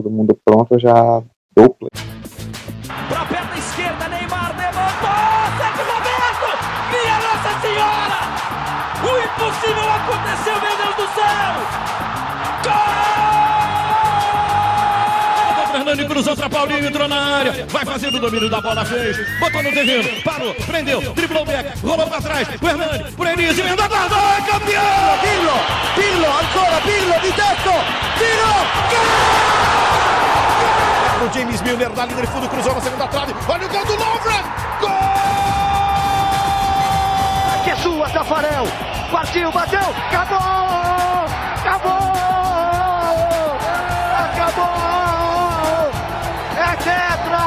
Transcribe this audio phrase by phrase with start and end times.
[0.00, 1.22] todo mundo pronto, eu já
[1.54, 1.90] dou play.
[3.08, 5.10] Pra perna esquerda, Neymar levantou!
[5.58, 6.48] Sete momento!
[6.90, 8.18] Minha Nossa Senhora!
[9.04, 11.52] O impossível aconteceu, meu Deus do céu!
[12.64, 13.10] Gol!
[15.72, 19.62] Fernando cruzou pra Paulinho, entrou na área, vai fazendo o domínio da bola, fez, botou
[19.62, 23.88] no terreno, parou, prendeu, driblou o back, rolou pra trás, o Hernani, por Elise, emendou,
[23.88, 25.18] guardou, é campeão!
[25.20, 25.52] Pirlo,
[25.94, 27.72] Pirlo, ancora Pirlo di tetto,
[28.18, 28.50] tiro,
[31.22, 33.92] O James Milner na linha de fundo, cruzou na segunda trave, olha o gol do
[33.92, 34.42] Lovren!
[34.80, 34.90] Gol!
[37.62, 38.64] que é sua, Tafarel,
[39.12, 40.38] partiu, bateu, acabou,
[41.60, 41.92] acabou,
[44.16, 45.90] acabou,
[46.56, 47.44] é tetra,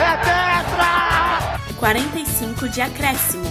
[0.00, 1.76] é tetra!
[1.78, 3.44] 45 de acréscimo.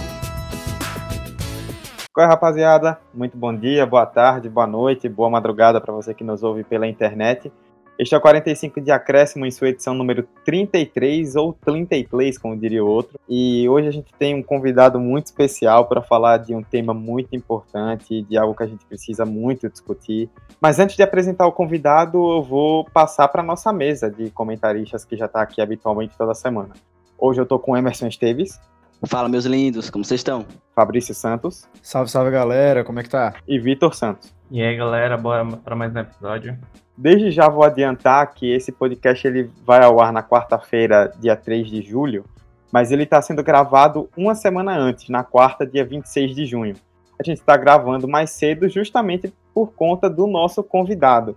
[2.12, 2.98] Qual é, rapaziada?
[3.14, 6.88] Muito bom dia, boa tarde, boa noite, boa madrugada para você que nos ouve pela
[6.88, 7.52] internet.
[7.98, 12.84] Este é o 45 de acréscimo em sua edição número 33 ou 33, como diria
[12.84, 13.18] o outro.
[13.28, 17.34] E hoje a gente tem um convidado muito especial para falar de um tema muito
[17.34, 20.30] importante, de algo que a gente precisa muito discutir.
[20.60, 25.16] Mas antes de apresentar o convidado, eu vou passar para nossa mesa de comentaristas que
[25.16, 26.74] já está aqui habitualmente toda semana.
[27.18, 28.60] Hoje eu estou com Emerson Esteves,
[29.06, 30.44] Fala, meus lindos, como vocês estão?
[30.74, 33.34] Fabrício Santos Salve, salve galera, como é que tá?
[33.46, 34.34] e Vitor Santos.
[34.50, 36.58] E aí, galera, bora para mais um episódio.
[37.00, 41.68] Desde já vou adiantar que esse podcast ele vai ao ar na quarta-feira, dia 3
[41.68, 42.24] de julho,
[42.72, 46.74] mas ele está sendo gravado uma semana antes, na quarta, dia 26 de junho.
[47.16, 51.36] A gente está gravando mais cedo justamente por conta do nosso convidado.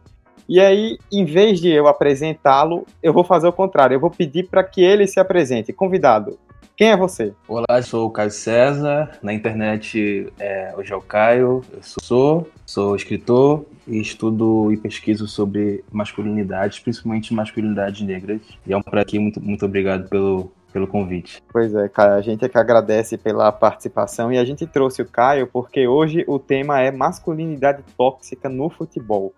[0.50, 3.94] E aí, em vez de eu apresentá-lo, eu vou fazer o contrário.
[3.94, 5.72] Eu vou pedir para que ele se apresente.
[5.72, 6.40] Convidado,
[6.76, 7.34] quem é você?
[7.48, 9.20] Olá, eu sou o Caio César.
[9.22, 11.64] Na internet, é, hoje é o Caio.
[11.72, 18.42] Eu sou, sou escritor e estudo e pesquiso sobre masculinidades, principalmente masculinidades negras.
[18.66, 19.20] E é um prazer aqui.
[19.20, 21.44] Muito, muito obrigado pelo, pelo convite.
[21.52, 25.06] Pois é, Caio, a gente é que agradece pela participação e a gente trouxe o
[25.06, 29.34] Caio porque hoje o tema é masculinidade tóxica no futebol.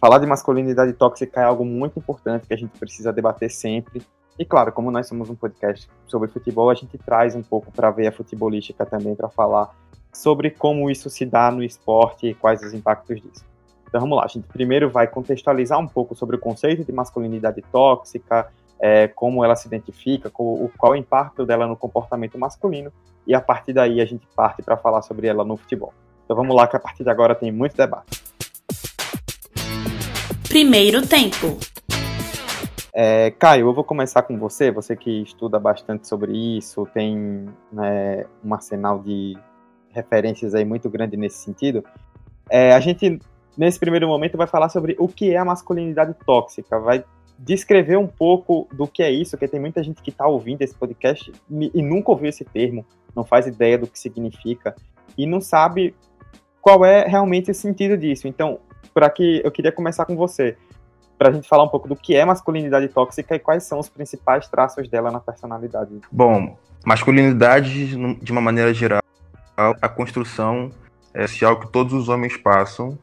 [0.00, 4.00] Falar de masculinidade tóxica é algo muito importante que a gente precisa debater sempre.
[4.38, 7.88] E claro, como nós somos um podcast sobre futebol, a gente traz um pouco para
[7.88, 9.74] a veia futebolística também para falar
[10.12, 13.44] sobre como isso se dá no esporte e quais os impactos disso.
[13.88, 17.62] Então vamos lá, a gente primeiro vai contextualizar um pouco sobre o conceito de masculinidade
[17.72, 22.92] tóxica, é, como ela se identifica, qual, o- qual o impacto dela no comportamento masculino,
[23.26, 25.92] e a partir daí a gente parte para falar sobre ela no futebol.
[26.24, 28.22] Então vamos lá, que a partir de agora tem muito debate.
[30.48, 31.58] Primeiro tempo.
[33.00, 38.24] É, Caio, eu vou começar com você, você que estuda bastante sobre isso, tem né,
[38.44, 39.38] um arsenal de
[39.90, 41.84] referências aí muito grande nesse sentido.
[42.50, 43.20] É, a gente,
[43.56, 47.04] nesse primeiro momento, vai falar sobre o que é a masculinidade tóxica, vai
[47.38, 50.74] descrever um pouco do que é isso, porque tem muita gente que está ouvindo esse
[50.74, 54.74] podcast e nunca ouviu esse termo, não faz ideia do que significa
[55.16, 55.94] e não sabe
[56.60, 58.26] qual é realmente o sentido disso.
[58.26, 58.58] Então,
[58.92, 60.56] para que eu queria começar com você
[61.18, 63.88] para a gente falar um pouco do que é masculinidade tóxica e quais são os
[63.88, 66.00] principais traços dela na personalidade.
[66.10, 66.56] Bom,
[66.86, 69.02] masculinidade, de uma maneira geral,
[69.56, 70.70] a construção
[71.12, 72.96] é, social que todos os homens passam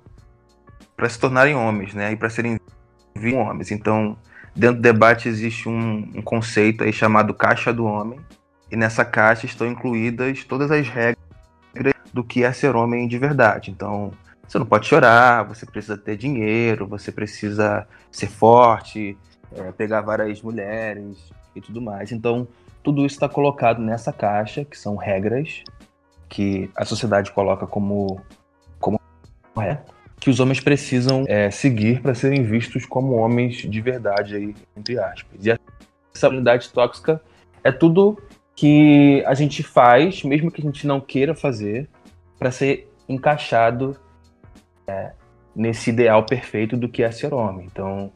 [0.96, 2.14] para se tornarem homens, né?
[2.14, 2.58] E para serem
[3.34, 3.72] homens.
[3.72, 4.18] Então,
[4.56, 8.20] dentro do debate existe um, um conceito aí chamado caixa do homem.
[8.72, 11.18] E nessa caixa estão incluídas todas as regras
[12.14, 13.70] do que é ser homem de verdade.
[13.70, 14.12] Então,
[14.48, 19.18] você não pode chorar, você precisa ter dinheiro, você precisa ser forte,
[19.54, 22.12] é, pegar várias mulheres e tudo mais.
[22.12, 22.48] Então,
[22.84, 25.64] tudo isso está colocado nessa caixa, que são regras
[26.30, 28.22] que a sociedade coloca como,
[28.80, 29.00] como
[29.62, 29.80] é,
[30.20, 35.00] que os homens precisam é, seguir para serem vistos como homens de verdade, aí, entre
[35.00, 35.46] aspas.
[35.46, 35.56] E
[36.14, 37.22] essa unidade tóxica
[37.64, 38.22] é tudo
[38.56, 41.90] que a gente faz, mesmo que a gente não queira fazer,
[42.38, 43.98] para ser encaixado
[44.88, 45.12] é,
[45.56, 47.68] nesse ideal perfeito do que é ser homem.
[47.72, 48.12] Então,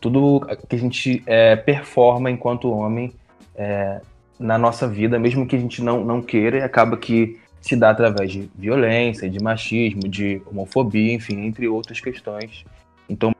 [0.00, 3.12] tudo que a gente é, performa enquanto homem
[3.54, 4.00] é,
[4.38, 8.32] na nossa vida, mesmo que a gente não, não queira, acaba que se dá através
[8.32, 12.64] de violência, de machismo, de homofobia, enfim, entre outras questões.
[13.08, 13.32] Então,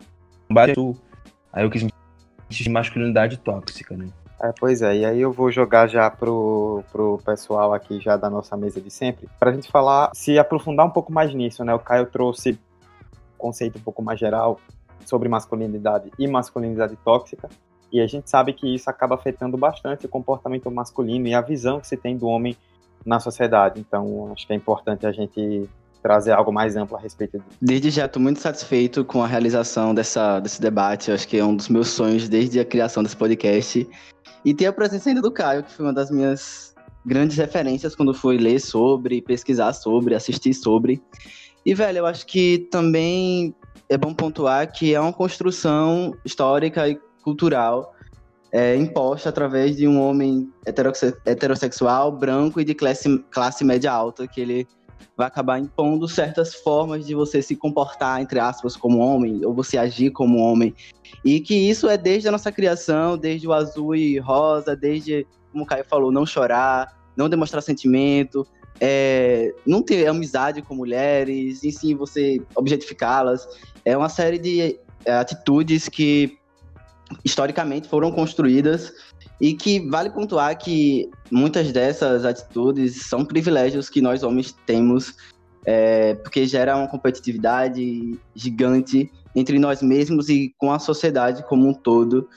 [1.52, 1.94] aí o que a gente
[2.48, 4.08] de masculinidade tóxica, né?
[4.42, 8.30] É, pois é, e aí eu vou jogar já pro, pro pessoal aqui já da
[8.30, 11.74] nossa mesa de sempre, pra gente falar, se aprofundar um pouco mais nisso, né?
[11.74, 12.58] O Caio trouxe
[13.40, 14.60] conceito um pouco mais geral
[15.04, 17.48] sobre masculinidade e masculinidade tóxica,
[17.92, 21.80] e a gente sabe que isso acaba afetando bastante o comportamento masculino e a visão
[21.80, 22.56] que se tem do homem
[23.04, 23.80] na sociedade.
[23.80, 25.68] Então, acho que é importante a gente
[26.02, 27.58] trazer algo mais amplo a respeito disso.
[27.60, 31.08] Desde já estou muito satisfeito com a realização dessa, desse debate.
[31.08, 33.88] Eu acho que é um dos meus sonhos desde a criação desse podcast.
[34.44, 38.14] E ter a presença ainda do Caio, que foi uma das minhas grandes referências quando
[38.14, 41.02] fui ler sobre, pesquisar sobre, assistir sobre.
[41.64, 43.54] E, velho, eu acho que também
[43.88, 47.94] é bom pontuar que é uma construção histórica e cultural
[48.52, 54.26] é, imposta através de um homem heterosse heterossexual, branco e de classe, classe média alta,
[54.26, 54.66] que ele
[55.16, 59.78] vai acabar impondo certas formas de você se comportar, entre aspas, como homem, ou você
[59.78, 60.74] agir como homem.
[61.24, 65.64] E que isso é desde a nossa criação, desde o azul e rosa, desde, como
[65.64, 68.46] o Caio falou, não chorar, não demonstrar sentimento,
[68.80, 73.46] é, não ter amizade com mulheres, e sim você objetificá-las.
[73.84, 76.38] É uma série de é, atitudes que
[77.24, 78.92] historicamente foram construídas
[79.40, 85.14] e que vale pontuar que muitas dessas atitudes são privilégios que nós homens temos,
[85.64, 91.74] é, porque gera uma competitividade gigante entre nós mesmos e com a sociedade como um
[91.74, 92.28] todo.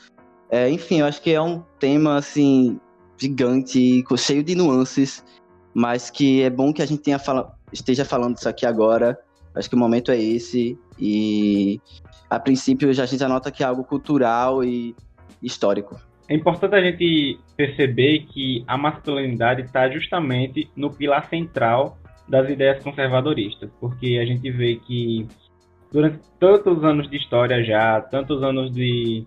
[0.49, 2.79] É, enfim, eu acho que é um tema assim
[3.17, 5.23] gigante, cheio de nuances,
[5.73, 9.17] mas que é bom que a gente tenha fala esteja falando isso aqui agora.
[9.55, 11.79] Acho que o momento é esse e
[12.29, 14.95] a princípio já a gente anota que é algo cultural e
[15.41, 15.99] histórico.
[16.29, 21.97] É importante a gente perceber que a masculinidade está justamente no pilar central
[22.27, 25.27] das ideias conservadoristas, porque a gente vê que
[25.91, 29.25] durante tantos anos de história já, tantos anos de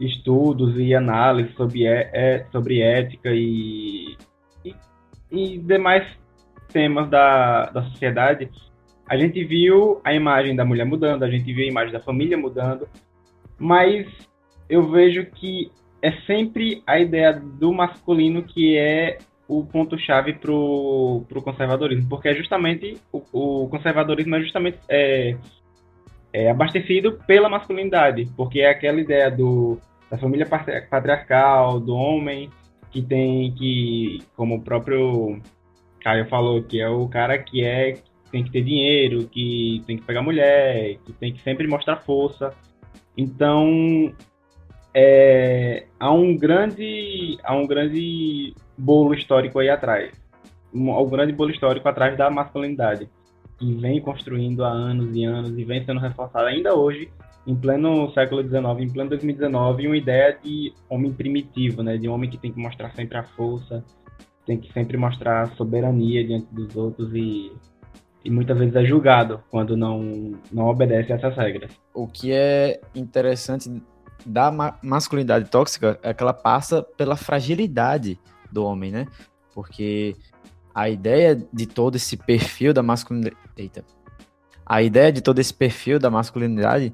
[0.00, 4.16] estudos e análises sobre, é, sobre ética e,
[5.30, 6.06] e, demais
[6.72, 8.50] temas da, da sociedade,
[9.08, 12.36] a gente viu a imagem da mulher mudando, a gente viu a imagem da família
[12.36, 12.86] mudando,
[13.58, 14.06] mas
[14.68, 15.70] eu vejo que
[16.02, 22.34] é sempre a ideia do masculino que é o ponto-chave para o conservadorismo, porque é
[22.34, 23.22] justamente o,
[23.64, 25.36] o conservadorismo é justamente é,
[26.32, 29.80] é abastecido pela masculinidade, porque é aquela ideia do,
[30.10, 32.50] da família patriarcal, do homem
[32.90, 35.40] que tem que, como o próprio
[36.00, 37.94] Caio falou, que é o cara que é
[38.30, 42.52] tem que ter dinheiro, que tem que pegar mulher, que tem que sempre mostrar força.
[43.16, 44.12] Então,
[44.94, 50.12] é, há um grande há um grande bolo histórico aí atrás.
[50.72, 53.08] Um, um grande bolo histórico atrás da masculinidade,
[53.58, 57.10] que vem construindo há anos e anos e vem sendo reforçado ainda hoje,
[57.48, 61.96] em pleno século XIX, em pleno 2019, uma ideia de homem primitivo, né?
[61.96, 63.82] De homem que tem que mostrar sempre a força,
[64.44, 67.50] tem que sempre mostrar a soberania diante dos outros e
[68.22, 71.70] e muitas vezes é julgado quando não, não obedece a essas regras.
[71.94, 73.82] O que é interessante
[74.26, 78.18] da ma masculinidade tóxica é que ela passa pela fragilidade
[78.52, 79.06] do homem, né?
[79.54, 80.14] Porque
[80.74, 83.36] a ideia de todo esse perfil da masculinidade.
[83.56, 83.82] Eita.
[84.66, 86.92] A ideia de todo esse perfil da masculinidade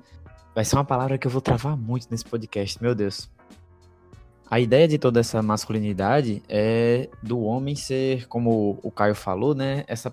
[0.55, 3.31] vai ser uma palavra que eu vou travar muito nesse podcast, meu Deus.
[4.49, 9.85] A ideia de toda essa masculinidade é do homem ser, como o Caio falou, né?
[9.89, 10.13] Essa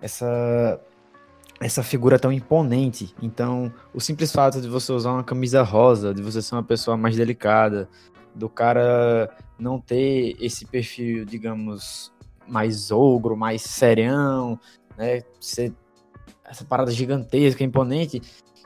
[0.00, 0.80] essa
[1.58, 3.14] essa figura tão imponente.
[3.22, 6.98] Então, o simples fato de você usar uma camisa rosa, de você ser uma pessoa
[6.98, 7.88] mais delicada,
[8.34, 12.12] do cara não ter esse perfil, digamos,
[12.46, 14.60] mais ogro, mais serião,
[14.98, 15.22] né?
[15.40, 15.72] Ser
[16.44, 18.20] essa parada gigantesca, imponente,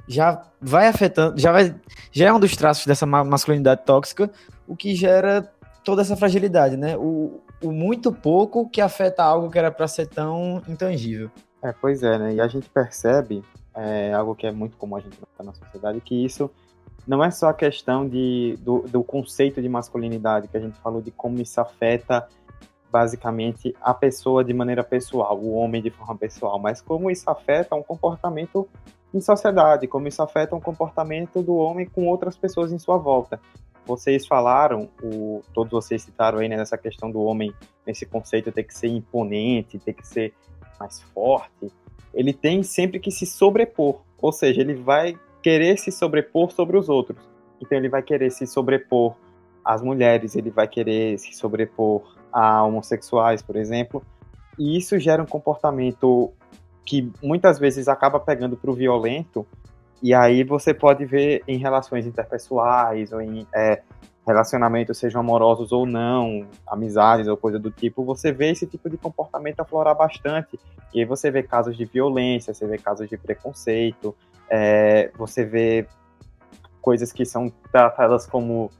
[0.08, 1.74] já vai afetando, já vai,
[2.12, 4.30] já é um dos traços dessa masculinidade tóxica,
[4.66, 5.50] o que gera
[5.84, 6.96] toda essa fragilidade, né?
[6.96, 11.30] O, o muito pouco que afeta algo que era para ser tão intangível.
[11.62, 12.34] É, pois é, né?
[12.34, 13.42] E a gente percebe
[13.74, 16.50] é, algo que é muito comum a gente notar na sociedade, que isso
[17.06, 21.00] não é só a questão de, do, do conceito de masculinidade, que a gente falou
[21.00, 22.26] de como isso afeta
[22.90, 27.74] basicamente a pessoa de maneira pessoal, o homem de forma pessoal, mas como isso afeta
[27.74, 28.68] um comportamento
[29.12, 33.40] em sociedade, como isso afeta um comportamento do homem com outras pessoas em sua volta
[33.90, 37.52] vocês falaram, o, todos vocês citaram aí né, nessa questão do homem,
[37.86, 40.32] nesse conceito ter que ser imponente, ter que ser
[40.78, 41.72] mais forte,
[42.14, 46.88] ele tem sempre que se sobrepor, ou seja, ele vai querer se sobrepor sobre os
[46.88, 47.18] outros.
[47.60, 49.14] Então ele vai querer se sobrepor
[49.64, 54.02] às mulheres, ele vai querer se sobrepor a homossexuais, por exemplo,
[54.58, 56.32] e isso gera um comportamento
[56.84, 59.46] que muitas vezes acaba pegando para o violento
[60.02, 63.82] e aí você pode ver em relações interpessoais ou em é,
[64.26, 68.96] relacionamentos, sejam amorosos ou não, amizades ou coisa do tipo, você vê esse tipo de
[68.96, 70.58] comportamento aflorar bastante.
[70.94, 74.14] E aí você vê casos de violência, você vê casos de preconceito,
[74.48, 75.86] é, você vê
[76.80, 78.70] coisas que são tratadas como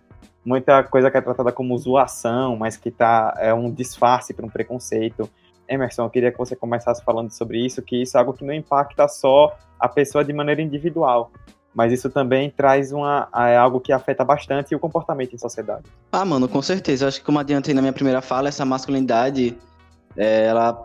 [0.45, 4.51] muita coisa que é tratada como zoação, mas que tá é um disfarce para um
[4.51, 5.29] preconceito.
[5.71, 8.53] Emerson, eu queria que você começasse falando sobre isso, que isso é algo que não
[8.53, 11.31] impacta só a pessoa de maneira individual,
[11.73, 15.85] mas isso também traz uma, é algo que afeta bastante o comportamento em sociedade.
[16.11, 17.05] Ah, mano, com certeza.
[17.05, 19.57] Eu acho que como adiantei na minha primeira fala, essa masculinidade,
[20.17, 20.85] é, ela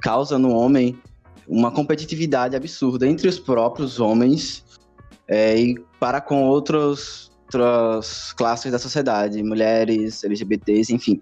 [0.00, 0.98] causa no homem
[1.46, 4.64] uma competitividade absurda entre os próprios homens
[5.28, 11.20] é, e para com outros, outras classes da sociedade, mulheres, LGBTs, enfim.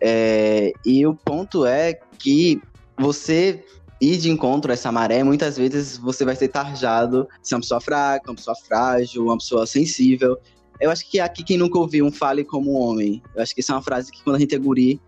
[0.00, 2.60] É, e o ponto é que
[2.98, 3.64] você
[4.00, 7.80] ir de encontro a essa maré, muitas vezes você vai ser tarjado de uma pessoa
[7.80, 10.38] fraca, uma pessoa frágil, uma pessoa sensível.
[10.80, 13.22] Eu acho que aqui quem nunca ouviu um fale como homem.
[13.34, 15.00] Eu acho que isso é uma frase que quando a gente é guri,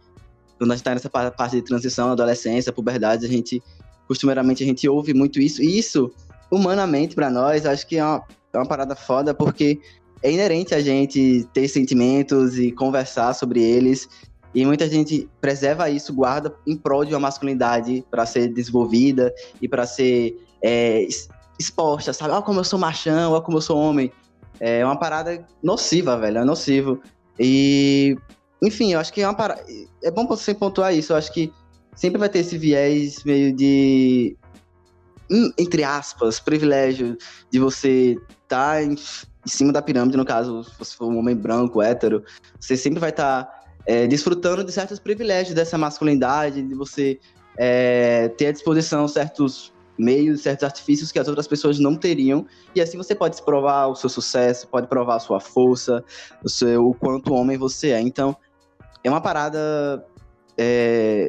[0.58, 3.62] quando a gente tá nessa parte de transição, adolescência, puberdade, a gente,
[4.06, 5.62] costumeiramente, a gente ouve muito isso.
[5.62, 6.12] E isso,
[6.50, 9.80] humanamente, para nós, acho que é uma, é uma parada foda, porque
[10.22, 14.08] é inerente a gente ter sentimentos e conversar sobre eles
[14.54, 19.68] e muita gente preserva isso, guarda em prol de uma masculinidade para ser desenvolvida e
[19.68, 21.06] para ser é,
[21.58, 22.32] exposta, sabe?
[22.32, 24.12] Olha como eu sou machão, olha como eu sou homem.
[24.60, 27.00] É uma parada nociva, velho, é nocivo.
[27.38, 28.16] E,
[28.62, 29.64] enfim, eu acho que é uma parada.
[30.04, 31.50] É bom você pontuar isso, eu acho que
[31.96, 34.36] sempre vai ter esse viés meio de.
[35.30, 37.16] Hum, entre aspas, privilégio
[37.50, 38.18] de você
[38.52, 41.82] estar tá em, em, cima da pirâmide, no caso, se você for um homem branco,
[41.82, 42.22] hétero,
[42.60, 43.44] você sempre vai estar.
[43.44, 47.18] Tá é, desfrutando de certos privilégios dessa masculinidade, de você
[47.58, 52.80] é, ter à disposição certos meios, certos artifícios que as outras pessoas não teriam, e
[52.80, 56.04] assim você pode provar o seu sucesso, pode provar a sua força,
[56.42, 58.00] o, seu, o quanto homem você é.
[58.00, 58.36] Então,
[59.04, 60.04] é uma parada
[60.56, 61.28] é,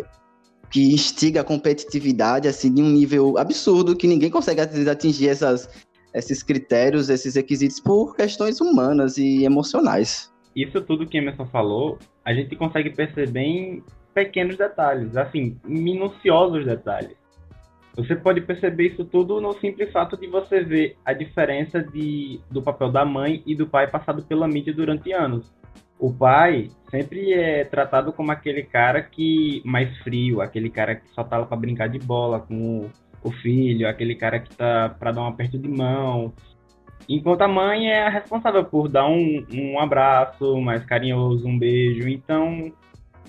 [0.69, 5.69] que instiga a competitividade assim de um nível absurdo que ninguém consegue atingir essas,
[6.13, 10.31] esses critérios, esses requisitos por questões humanas e emocionais.
[10.55, 17.17] Isso tudo que Emerson falou a gente consegue perceber em pequenos detalhes, assim, minuciosos detalhes.
[17.95, 22.61] Você pode perceber isso tudo no simples fato de você ver a diferença de, do
[22.61, 25.53] papel da mãe e do pai passado pela mídia durante anos.
[25.99, 31.23] O pai sempre é tratado como aquele cara que mais frio, aquele cara que só
[31.23, 32.89] tá lá para brincar de bola com
[33.23, 36.33] o filho, aquele cara que tá para dar um aperto de mão,
[37.07, 42.07] Enquanto a mãe é a responsável por dar um, um abraço mais carinhoso, um beijo.
[42.07, 42.71] Então,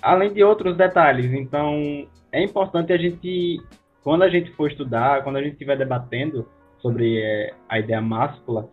[0.01, 1.33] além de outros detalhes.
[1.33, 3.61] Então, é importante a gente,
[4.03, 6.49] quando a gente for estudar, quando a gente estiver debatendo
[6.79, 8.69] sobre é, a ideia máscula,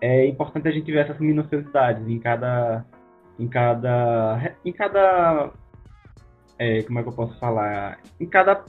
[0.00, 2.86] é importante a gente ver essas minuciosidades em cada,
[3.38, 5.50] em cada, em cada,
[6.58, 8.64] é, como é que eu posso falar, em cada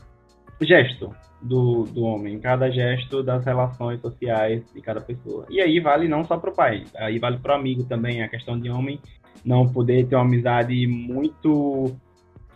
[0.61, 5.45] gesto, do, do homem, em cada gesto das relações sociais de cada pessoa.
[5.49, 8.27] E aí vale não só para o pai, aí vale para o amigo também, a
[8.27, 8.99] questão de homem
[9.45, 11.95] não poder ter uma amizade muito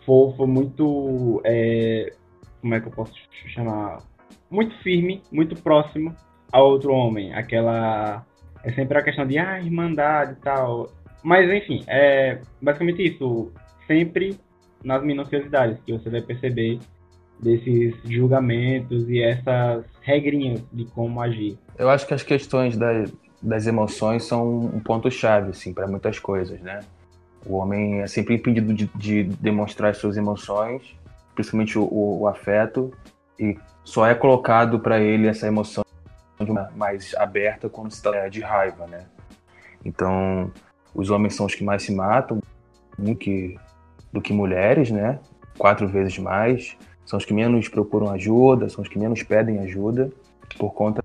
[0.04, 1.40] fofa, muito.
[1.44, 2.12] É,
[2.60, 3.12] como é que eu posso
[3.48, 3.98] chamar?
[4.50, 6.14] Muito firme, muito próximo
[6.52, 7.32] a outro homem.
[7.34, 8.24] Aquela.
[8.62, 10.92] É sempre a questão de ah, irmandade e tal.
[11.22, 13.52] Mas enfim, é basicamente isso.
[13.86, 14.38] Sempre
[14.84, 16.78] nas minuciosidades que você vai perceber
[17.42, 21.58] desses julgamentos e essas regrinhas de como agir.
[21.76, 23.04] Eu acho que as questões da,
[23.42, 26.80] das emoções são um ponto-chave assim, para muitas coisas, né?
[27.44, 30.96] O homem é sempre impedido de, de demonstrar suas emoções,
[31.34, 32.92] principalmente o, o, o afeto,
[33.36, 35.84] e só é colocado para ele essa emoção
[36.76, 39.06] mais aberta quando se está de raiva, né?
[39.84, 40.52] Então,
[40.94, 42.40] os homens são os que mais se matam,
[42.96, 43.56] do que,
[44.12, 45.18] do que mulheres, né?
[45.58, 50.10] Quatro vezes mais são os que menos procuram ajuda, são os que menos pedem ajuda,
[50.58, 51.02] por conta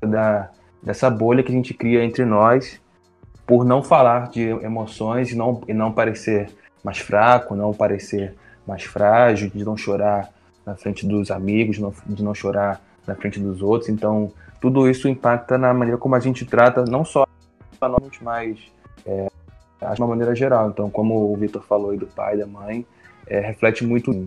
[0.00, 0.50] da,
[0.82, 2.80] dessa bolha que a gente cria entre nós,
[3.46, 6.50] por não falar de emoções e não, e não parecer
[6.82, 8.34] mais fraco, não parecer
[8.66, 10.30] mais frágil, de não chorar
[10.64, 13.90] na frente dos amigos, de não chorar na frente dos outros.
[13.90, 17.26] Então, tudo isso impacta na maneira como a gente trata, não só
[17.80, 18.58] a nós, mas
[19.04, 19.28] é,
[19.92, 20.70] de uma maneira geral.
[20.70, 22.86] Então, como o Vitor falou aí do pai, da mãe,
[23.26, 24.26] é, reflete muito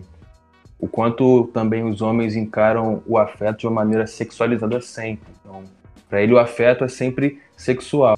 [0.78, 5.28] o quanto também os homens encaram o afeto de uma maneira sexualizada sempre.
[5.40, 5.64] Então,
[6.08, 8.16] para ele o afeto é sempre sexual.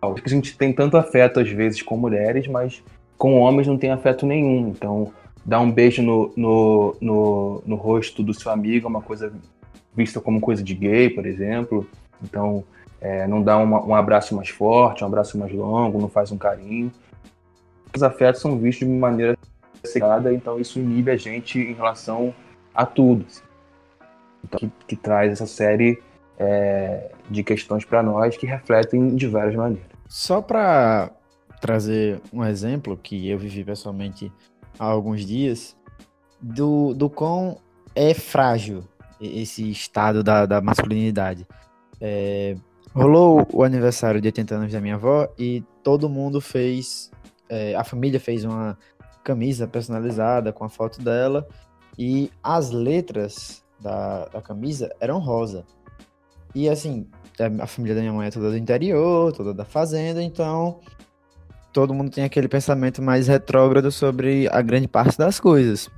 [0.00, 2.82] A gente tem tanto afeto às vezes com mulheres, mas
[3.18, 4.68] com homens não tem afeto nenhum.
[4.68, 5.12] Então,
[5.44, 9.32] dar um beijo no, no, no, no rosto do seu amigo é uma coisa
[9.94, 11.86] vista como coisa de gay, por exemplo.
[12.22, 12.62] Então,
[13.00, 16.38] é, não dá uma, um abraço mais forte, um abraço mais longo, não faz um
[16.38, 16.92] carinho.
[17.94, 19.36] Os afetos são vistos de maneira
[20.32, 22.34] então isso inibe a gente em relação
[22.74, 23.24] a tudo.
[23.26, 23.42] Assim.
[24.44, 26.00] Então, que, que, traz essa série
[26.38, 29.86] é, de questões para nós que refletem de várias maneiras.
[30.08, 31.10] Só para
[31.60, 34.30] trazer um exemplo que eu vivi pessoalmente
[34.78, 35.76] há alguns dias,
[36.40, 37.58] do, do quão
[37.94, 38.84] é frágil
[39.20, 41.46] esse estado da, da masculinidade.
[42.00, 42.56] É,
[42.94, 47.10] rolou o aniversário de 80 anos da minha avó e todo mundo fez.
[47.48, 48.76] É, a família fez uma
[49.26, 51.48] camisa personalizada com a foto dela
[51.98, 55.64] e as letras da, da camisa eram rosa.
[56.54, 57.08] E assim,
[57.60, 60.78] a família da minha mãe é toda do interior, toda da fazenda, então
[61.72, 65.90] todo mundo tem aquele pensamento mais retrógrado sobre a grande parte das coisas.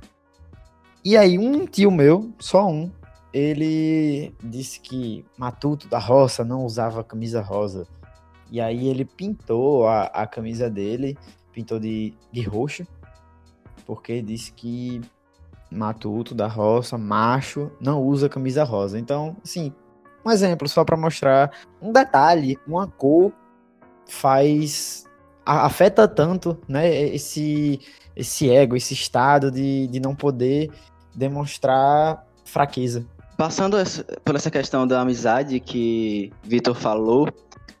[1.05, 2.91] E aí, um tio meu, só um,
[3.31, 7.87] ele disse que Matuto da Roça não usava camisa rosa.
[8.51, 11.15] E aí ele pintou a, a camisa dele,
[11.53, 12.85] pintou de, de roxo,
[13.89, 15.01] porque disse que
[15.71, 18.99] Matuto da Roça, macho, não usa camisa rosa.
[18.99, 19.73] Então, assim,
[20.23, 21.49] um exemplo só para mostrar
[21.81, 23.33] um detalhe, uma cor
[24.07, 25.05] faz
[25.43, 27.79] afeta tanto, né, esse
[28.15, 30.69] esse ego, esse estado de, de não poder
[31.15, 33.07] demonstrar fraqueza.
[33.37, 33.77] Passando
[34.23, 37.27] por essa questão da amizade que Vitor falou,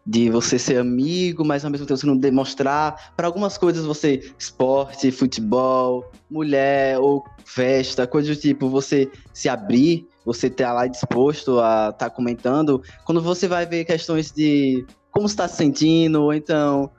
[0.05, 3.13] de você ser amigo, mas ao mesmo tempo você não demonstrar.
[3.15, 10.07] Para algumas coisas você esporte, futebol, mulher ou festa, coisas do tipo, você se abrir,
[10.25, 12.81] você tá lá disposto a estar tá comentando.
[13.05, 16.91] Quando você vai ver questões de como está se sentindo, ou então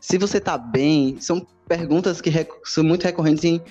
[0.00, 2.30] se você está bem, são perguntas que
[2.64, 3.62] são muito recorrentes em,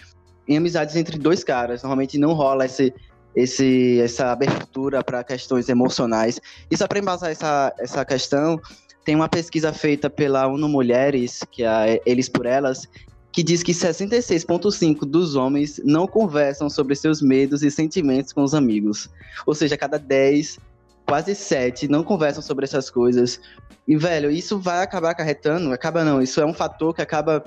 [0.47, 1.83] em amizades entre dois caras.
[1.83, 2.93] Normalmente não rola esse
[3.35, 6.39] esse, essa abertura para questões emocionais.
[6.69, 8.59] E só para embasar essa, essa questão,
[9.03, 12.88] tem uma pesquisa feita pela UNO Mulheres, que é Eles por Elas,
[13.31, 18.53] que diz que 66,5% dos homens não conversam sobre seus medos e sentimentos com os
[18.53, 19.09] amigos.
[19.45, 20.59] Ou seja, cada 10,
[21.07, 23.39] quase 7 não conversam sobre essas coisas.
[23.88, 27.43] E, velho, isso vai acabar acarretando, acaba não, isso é um fator que acaba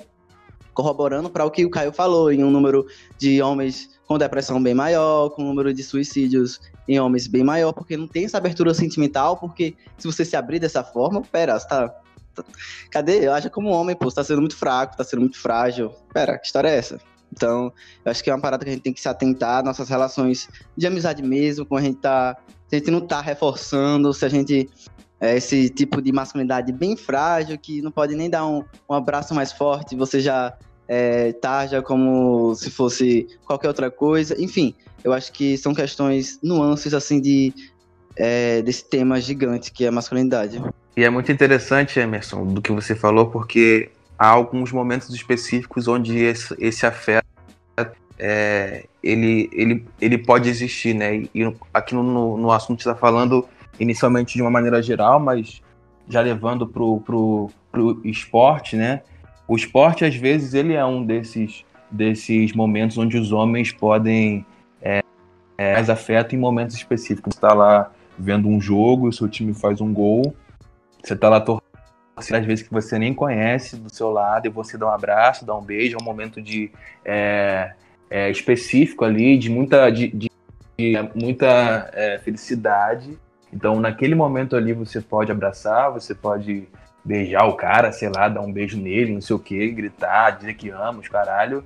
[0.75, 4.75] corroborando para o que o Caio falou, em um número de homens com depressão bem
[4.75, 8.75] maior, com um número de suicídios em homens bem maior, porque não tem essa abertura
[8.75, 11.89] sentimental, porque se você se abrir dessa forma, pera, você tá,
[12.35, 12.45] tá
[12.91, 13.27] cadê?
[13.27, 15.91] Eu acho como homem, pô, você tá sendo muito fraco, tá sendo muito frágil.
[16.13, 17.01] Pera, que história é essa?
[17.33, 17.73] Então,
[18.05, 20.49] eu acho que é uma parada que a gente tem que se atentar, nossas relações
[20.77, 22.37] de amizade mesmo, com a gente tá.
[22.69, 24.71] Se a gente não tá reforçando, se a gente
[25.21, 29.53] esse tipo de masculinidade bem frágil, que não pode nem dar um, um abraço mais
[29.53, 30.57] forte, você já
[30.89, 34.41] é, tarja como se fosse qualquer outra coisa.
[34.41, 37.53] Enfim, eu acho que são questões, nuances assim de
[38.17, 40.63] é, desse tema gigante que é a masculinidade.
[40.97, 46.19] E é muito interessante, Emerson, do que você falou, porque há alguns momentos específicos onde
[46.19, 47.25] esse, esse afeto
[48.17, 51.25] é, ele, ele, ele pode existir, né?
[51.35, 53.47] E aqui no, no assunto está falando
[53.79, 55.63] inicialmente de uma maneira geral, mas
[56.09, 59.03] já levando pro, pro, pro esporte, né?
[59.47, 64.45] O esporte, às vezes, ele é um desses, desses momentos onde os homens podem
[64.81, 65.03] é,
[65.59, 67.35] é, mais afeto em momentos específicos.
[67.35, 70.35] Você está lá vendo um jogo, o seu time faz um gol,
[71.03, 71.63] você está lá torcendo,
[72.17, 75.55] às vezes que você nem conhece do seu lado, e você dá um abraço, dá
[75.55, 76.71] um beijo, é um momento de
[77.05, 77.75] é,
[78.09, 80.31] é, específico ali, de muita, de, de,
[80.79, 83.19] de muita é, felicidade.
[83.55, 86.67] Então, naquele momento ali, você pode abraçar, você pode
[87.05, 90.55] beijar o cara, sei lá, dar um beijo nele, não sei o que, gritar, dizer
[90.55, 91.63] que ama, os caralho.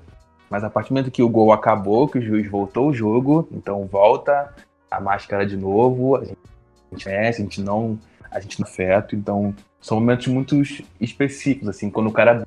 [0.51, 3.49] Mas a partir do momento que o gol acabou, que o juiz voltou o jogo,
[3.51, 4.55] então volta
[4.91, 6.39] a máscara de novo, a gente
[7.05, 7.99] conhece, a gente não,
[8.31, 10.61] a gente não afeta, então são momentos muito
[11.01, 12.47] específicos, assim, quando o cara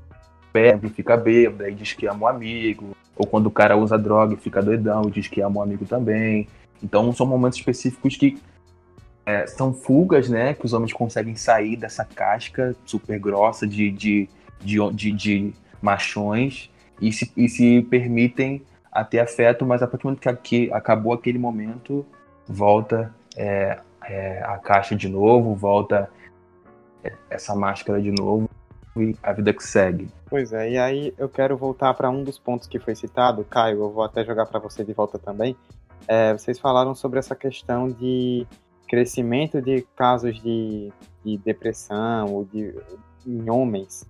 [0.53, 3.97] bebe, fica bêbado, aí diz que ama o um amigo, ou quando o cara usa
[3.97, 6.47] droga e fica doidão diz que ama o um amigo também.
[6.83, 8.37] Então são momentos específicos que
[9.25, 10.53] é, são fugas, né?
[10.53, 14.29] Que os homens conseguem sair dessa casca super grossa de, de,
[14.59, 20.03] de, de, de machões e se, e se permitem a ter afeto, mas a partir
[20.03, 22.05] do momento que aqui, acabou aquele momento,
[22.47, 26.09] volta é, é, a caixa de novo, volta
[27.03, 28.49] é, essa máscara de novo
[28.97, 30.09] e a vida que segue.
[30.29, 33.81] Pois é, e aí eu quero voltar para um dos pontos que foi citado, Caio,
[33.81, 35.55] eu vou até jogar para você de volta também.
[36.07, 38.45] É, vocês falaram sobre essa questão de
[38.91, 40.91] crescimento de casos de,
[41.23, 42.75] de depressão ou de,
[43.25, 44.05] em homens,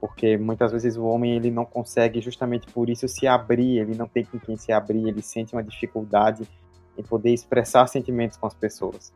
[0.00, 4.08] porque muitas vezes o homem ele não consegue justamente por isso se abrir, ele não
[4.08, 6.48] tem com quem se abrir, ele sente uma dificuldade
[6.96, 9.12] em poder expressar sentimentos com as pessoas.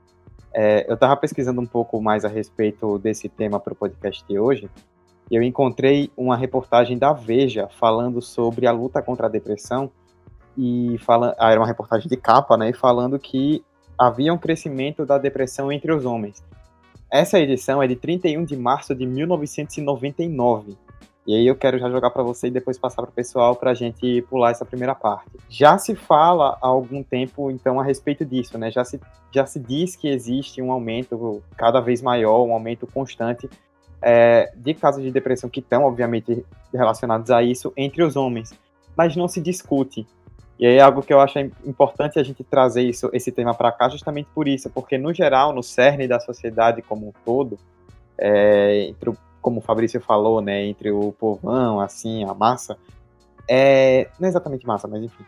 [0.52, 4.38] É, eu estava pesquisando um pouco mais a respeito desse tema para o podcast de
[4.38, 4.68] hoje,
[5.30, 9.90] e eu encontrei uma reportagem da Veja falando sobre a luta contra a depressão,
[10.58, 13.64] e fala, ah, era uma reportagem de capa, né, falando que
[13.98, 16.42] havia um crescimento da depressão entre os homens.
[17.10, 20.76] Essa edição é de 31 de março de 1999.
[21.26, 23.72] E aí eu quero já jogar para você e depois passar para o pessoal para
[23.72, 25.30] a gente pular essa primeira parte.
[25.48, 28.70] Já se fala há algum tempo, então, a respeito disso, né?
[28.70, 29.00] Já se,
[29.32, 33.50] já se diz que existe um aumento cada vez maior, um aumento constante
[34.00, 38.54] é, de casos de depressão que estão, obviamente, relacionados a isso entre os homens,
[38.96, 40.06] mas não se discute.
[40.58, 43.70] E aí é algo que eu acho importante a gente trazer isso, esse tema para
[43.72, 47.58] cá justamente por isso, porque no geral, no cerne da sociedade como um todo,
[48.18, 49.16] é, o
[49.46, 52.76] como o Fabrício falou, né, entre o povão, assim, a massa,
[53.48, 55.24] é, não é exatamente massa, mas enfim,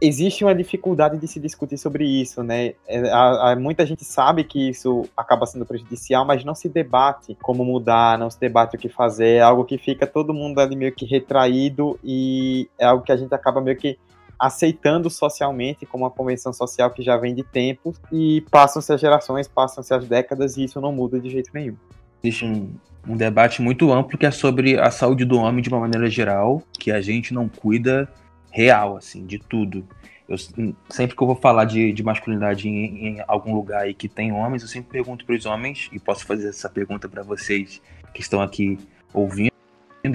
[0.00, 2.74] existe uma dificuldade de se discutir sobre isso, né?
[2.86, 7.34] É, a, a, muita gente sabe que isso acaba sendo prejudicial, mas não se debate
[7.40, 10.76] como mudar, não se debate o que fazer, é algo que fica todo mundo ali
[10.76, 13.98] meio que retraído e é algo que a gente acaba meio que
[14.38, 19.48] aceitando socialmente como uma convenção social que já vem de tempos e passam-se as gerações,
[19.48, 21.76] passam-se as décadas e isso não muda de jeito nenhum.
[22.22, 22.72] Existe um,
[23.06, 26.62] um debate muito amplo que é sobre a saúde do homem de uma maneira geral,
[26.78, 28.08] que a gente não cuida
[28.50, 29.86] real, assim, de tudo.
[30.28, 34.08] Eu, sempre que eu vou falar de, de masculinidade em, em, algum lugar aí que
[34.08, 37.80] tem homens, eu sempre pergunto para os homens, e posso fazer essa pergunta para vocês
[38.12, 38.78] que estão aqui
[39.12, 39.52] ouvindo,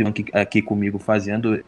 [0.07, 1.63] aqui, aqui comigo fazendo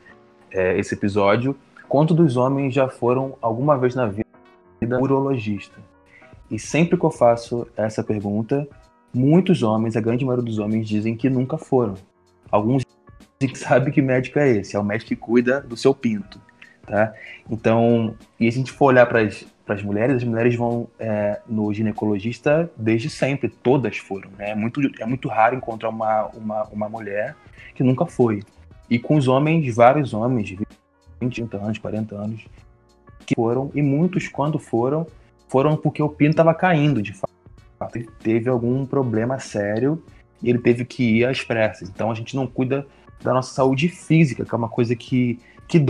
[0.51, 4.25] é, esse episódio, quanto dos homens já foram alguma vez na vida
[4.99, 5.79] urologista?
[6.49, 8.67] E sempre que eu faço essa pergunta,
[9.15, 11.93] Muitos homens, a grande maioria dos homens, dizem que nunca foram.
[12.51, 12.83] Alguns
[13.39, 16.37] dizem que sabe que médico é esse, é o médico que cuida do seu pinto.
[16.85, 17.13] Tá?
[17.49, 22.69] Então, e a gente for olhar para as mulheres, as mulheres vão é, no ginecologista
[22.75, 24.29] desde sempre, todas foram.
[24.37, 24.49] Né?
[24.49, 27.37] É, muito, é muito raro encontrar uma, uma, uma mulher
[27.73, 28.43] que nunca foi.
[28.89, 30.57] E com os homens, vários homens,
[31.21, 32.45] 20, 30 anos, 40 anos,
[33.25, 35.07] que foram, e muitos, quando foram,
[35.47, 37.35] foram porque o pinto estava caindo, de fato
[37.93, 40.01] ele teve algum problema sério
[40.41, 41.89] e ele teve que ir às pressas.
[41.89, 42.85] Então a gente não cuida
[43.21, 45.85] da nossa saúde física, que é uma coisa que, que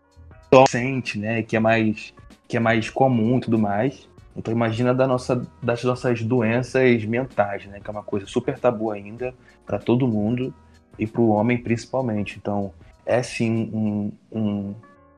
[0.67, 1.43] sente, né?
[1.43, 2.13] Que é mais
[2.47, 4.07] que é mais comum e tudo mais.
[4.35, 7.79] Então imagina da nossa, das nossas doenças mentais, né?
[7.79, 9.33] Que é uma coisa super tabu ainda
[9.65, 10.53] para todo mundo
[10.99, 12.37] e para o homem principalmente.
[12.37, 12.71] Então
[13.05, 14.75] é sim um, um,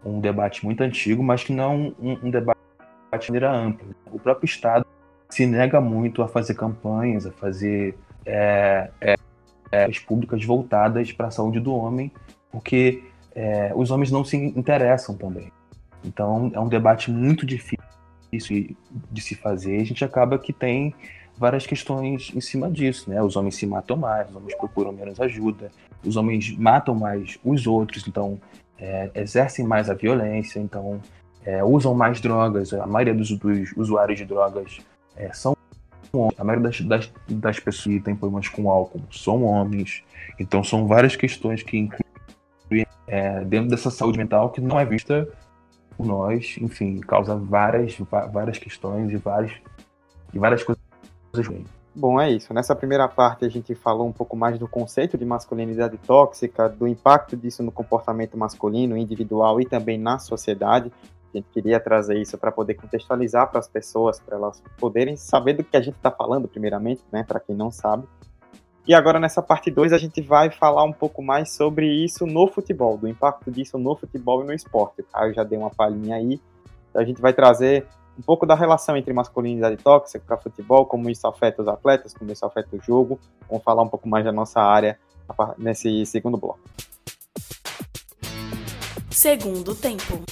[0.09, 2.59] um, debate muito antigo, mas que não um, um debate
[3.19, 3.87] de maneira ampla.
[4.11, 4.85] O próprio Estado
[5.29, 9.15] se nega muito a fazer campanhas, a fazer é, é,
[9.71, 12.11] é, públicas voltadas para a saúde do homem,
[12.51, 13.03] porque
[13.35, 15.51] é, os homens não se interessam também.
[16.03, 17.77] Então é um debate muito difícil
[18.31, 19.81] de se fazer.
[19.81, 20.93] A gente acaba que tem
[21.37, 23.21] várias questões em cima disso, né?
[23.21, 25.71] Os homens se matam mais, os homens procuram menos ajuda,
[26.03, 28.39] os homens matam mais os outros, então
[28.79, 31.01] é, exercem mais a violência, então
[31.45, 32.73] é, usam mais drogas.
[32.73, 34.79] A maioria dos, dos usuários de drogas
[35.15, 35.55] é, são
[36.13, 36.39] homens.
[36.39, 40.03] A maioria das, das, das, pessoas que têm problemas com álcool são homens.
[40.39, 45.27] Então são várias questões que incluem é, dentro dessa saúde mental que não é vista
[45.95, 46.57] por nós.
[46.59, 47.97] Enfim, causa várias,
[48.31, 49.53] várias questões e várias,
[50.33, 50.81] e várias coisas
[51.35, 51.76] ruins.
[51.99, 52.53] Bom, é isso.
[52.53, 56.87] Nessa primeira parte a gente falou um pouco mais do conceito de masculinidade tóxica, do
[56.87, 60.91] impacto disso no comportamento masculino, individual e também na sociedade.
[61.33, 65.53] A gente queria trazer isso para poder contextualizar para as pessoas, para elas poderem saber
[65.53, 68.07] do que a gente está falando, primeiramente, né, para quem não sabe.
[68.87, 72.45] E agora, nessa parte 2, a gente vai falar um pouco mais sobre isso no
[72.47, 75.01] futebol, do impacto disso no futebol e no esporte.
[75.01, 76.39] O Caio já deu uma palhinha aí.
[76.91, 81.09] Então, a gente vai trazer um pouco da relação entre masculinidade tóxica para futebol, como
[81.09, 83.19] isso afeta os atletas, como isso afeta o jogo.
[83.47, 84.97] Vamos falar um pouco mais da nossa área
[85.57, 86.59] nesse segundo bloco.
[89.11, 90.23] Segundo tempo.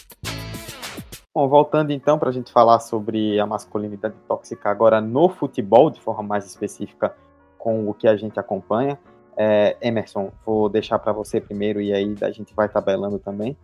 [1.34, 6.00] Bom, voltando então para a gente falar sobre a masculinidade tóxica agora no futebol, de
[6.00, 7.14] forma mais específica
[7.58, 8.98] com o que a gente acompanha.
[9.36, 13.58] É, Emerson, vou deixar para você primeiro e aí a gente vai tabelando também.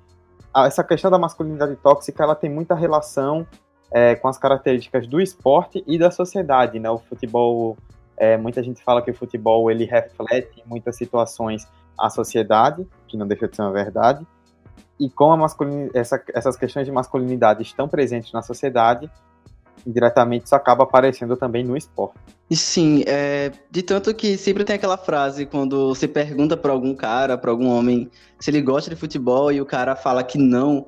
[0.53, 3.47] Ah, essa questão da masculinidade tóxica ela tem muita relação
[3.91, 6.89] é, com as características do esporte e da sociedade, né?
[6.89, 7.77] O futebol,
[8.17, 11.67] é, muita gente fala que o futebol ele reflete em muitas situações
[11.99, 14.25] a sociedade, que não deixa de ser uma verdade,
[14.99, 15.45] e como.
[15.93, 19.09] Essa, essas questões de masculinidade estão presentes na sociedade,
[19.85, 22.19] indiretamente isso acaba aparecendo também no esporte.
[22.51, 27.37] Sim, é, de tanto que sempre tem aquela frase quando você pergunta para algum cara,
[27.37, 30.85] para algum homem, se ele gosta de futebol e o cara fala que não,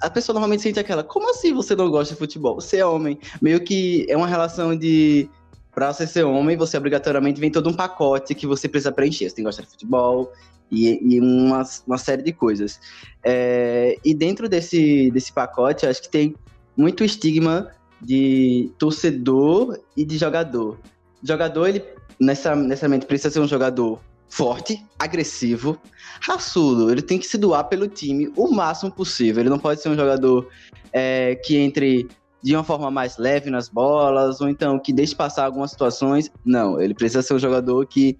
[0.00, 2.56] a pessoa normalmente sente aquela, como assim você não gosta de futebol?
[2.56, 3.18] Você é homem.
[3.40, 5.28] Meio que é uma relação de
[5.74, 9.28] para você ser homem, você obrigatoriamente vem todo um pacote que você precisa preencher.
[9.28, 10.32] Você tem que gostar de futebol,
[10.70, 12.80] e, e uma, uma série de coisas.
[13.22, 16.34] É, e dentro desse, desse pacote, acho que tem
[16.76, 20.78] muito estigma de torcedor e de jogador.
[21.22, 21.84] Jogador, ele
[22.20, 25.78] necessariamente precisa ser um jogador forte, agressivo,
[26.20, 26.90] raçudo.
[26.90, 29.42] Ele tem que se doar pelo time o máximo possível.
[29.42, 30.48] Ele não pode ser um jogador
[30.92, 32.08] é, que entre
[32.42, 36.30] de uma forma mais leve nas bolas, ou então que deixe passar algumas situações.
[36.44, 38.18] Não, ele precisa ser um jogador que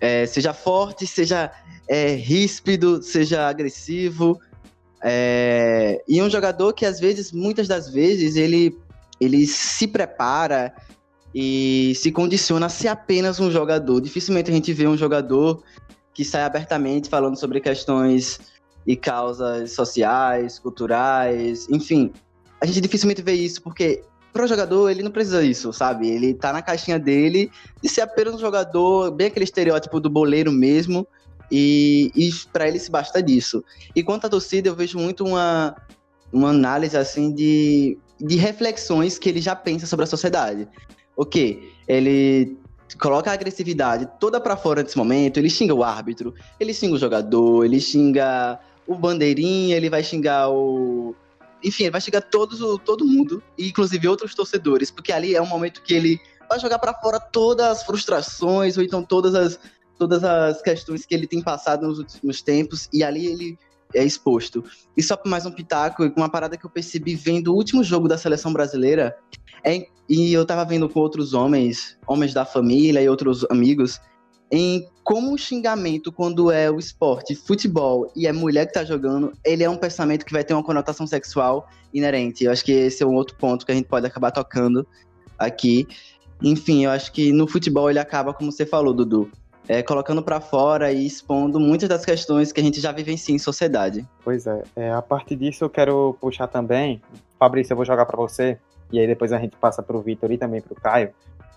[0.00, 1.50] é, seja forte, seja
[1.88, 4.38] é, ríspido, seja agressivo.
[5.02, 8.76] É, e um jogador que às vezes, muitas das vezes, ele,
[9.20, 10.72] ele se prepara
[11.34, 14.00] e se condiciona a ser apenas um jogador.
[14.00, 15.62] Dificilmente a gente vê um jogador
[16.14, 18.40] que sai abertamente falando sobre questões
[18.86, 22.12] e causas sociais, culturais, enfim.
[22.60, 26.08] A gente dificilmente vê isso porque para o jogador ele não precisa disso, sabe?
[26.08, 27.50] Ele tá na caixinha dele
[27.82, 31.06] de ser apenas um jogador, bem aquele estereótipo do boleiro mesmo,
[31.50, 33.64] e, e para ele se basta disso.
[33.94, 35.74] E quanto à torcida, eu vejo muito uma,
[36.32, 40.68] uma análise assim de, de reflexões que ele já pensa sobre a sociedade.
[41.18, 42.56] Ok, ele
[43.00, 46.98] coloca a agressividade toda para fora nesse momento, ele xinga o árbitro, ele xinga o
[46.98, 51.16] jogador, ele xinga o bandeirinha, ele vai xingar o.
[51.62, 55.82] Enfim, ele vai xingar todos, todo mundo, inclusive outros torcedores, porque ali é um momento
[55.82, 59.58] que ele vai jogar para fora todas as frustrações, ou então todas as,
[59.98, 63.58] todas as questões que ele tem passado nos últimos tempos, e ali ele
[63.94, 64.64] é exposto.
[64.96, 68.18] E só mais um pitaco, uma parada que eu percebi vendo o último jogo da
[68.18, 69.16] seleção brasileira,
[69.64, 74.00] é, e eu tava vendo com outros homens, homens da família e outros amigos,
[74.50, 79.32] em como o xingamento, quando é o esporte, futebol e é mulher que tá jogando,
[79.44, 82.44] ele é um pensamento que vai ter uma conotação sexual inerente.
[82.44, 84.86] Eu acho que esse é um outro ponto que a gente pode acabar tocando
[85.38, 85.86] aqui.
[86.42, 89.30] Enfim, eu acho que no futebol ele acaba, como você falou, Dudu,
[89.68, 93.38] é, colocando para fora e expondo muitas das questões que a gente já vivencia em
[93.38, 94.04] sociedade.
[94.24, 97.02] Pois é, é a partir disso eu quero puxar também,
[97.38, 98.58] Fabrício, eu vou jogar para você,
[98.90, 101.10] e aí depois a gente passa para o Vitor e também para o Caio,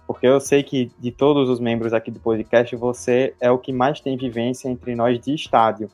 [0.06, 3.72] porque eu sei que de todos os membros aqui do podcast, você é o que
[3.72, 5.90] mais tem vivência entre nós de estádio.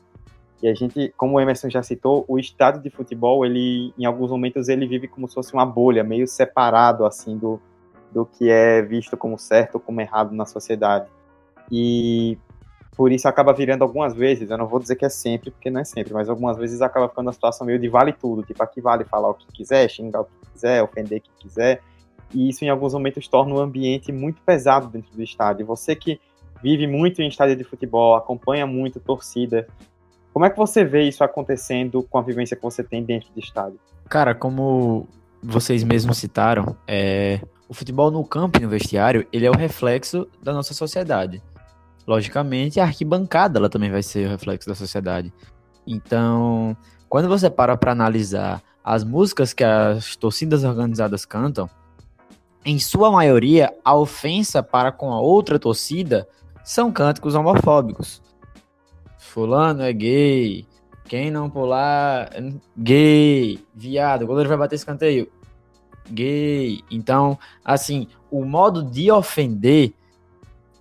[0.60, 4.28] E a gente, como o Emerson já citou, o estádio de futebol, ele, em alguns
[4.28, 7.60] momentos, ele vive como se fosse uma bolha, meio separado, assim, do,
[8.10, 11.08] do que é visto como certo ou como errado na sociedade.
[11.70, 12.38] E
[12.98, 15.80] por isso acaba virando algumas vezes, eu não vou dizer que é sempre, porque não
[15.80, 18.80] é sempre, mas algumas vezes acaba ficando uma situação meio de vale tudo, tipo, aqui
[18.80, 21.80] vale falar o que quiser, xingar o que quiser, ofender quem quiser,
[22.34, 25.64] e isso em alguns momentos torna o ambiente muito pesado dentro do estádio.
[25.64, 26.20] Você que
[26.60, 29.68] vive muito em estádio de futebol, acompanha muito torcida,
[30.32, 33.38] como é que você vê isso acontecendo com a vivência que você tem dentro do
[33.38, 33.78] estádio?
[34.08, 35.06] Cara, como
[35.40, 40.26] vocês mesmos citaram, é, o futebol no campo e no vestiário, ele é o reflexo
[40.42, 41.40] da nossa sociedade
[42.08, 45.30] logicamente, a arquibancada ela também vai ser o reflexo da sociedade.
[45.86, 46.74] Então,
[47.06, 51.68] quando você para para analisar as músicas que as torcidas organizadas cantam,
[52.64, 56.26] em sua maioria, a ofensa para com a outra torcida
[56.64, 58.22] são cânticos homofóbicos.
[59.18, 60.66] Fulano é gay,
[61.04, 62.30] quem não pular,
[62.74, 65.30] gay, viado, o goleiro vai bater escanteio,
[66.10, 66.80] gay.
[66.90, 69.92] Então, assim, o modo de ofender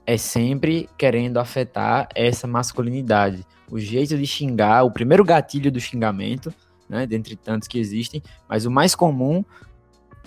[0.08, 3.46] é sempre querendo afetar essa masculinidade.
[3.70, 6.54] O jeito de xingar, o primeiro gatilho do xingamento,
[6.88, 9.44] né, dentre tantos que existem, mas o mais comum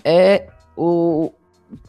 [0.04, 1.32] é o,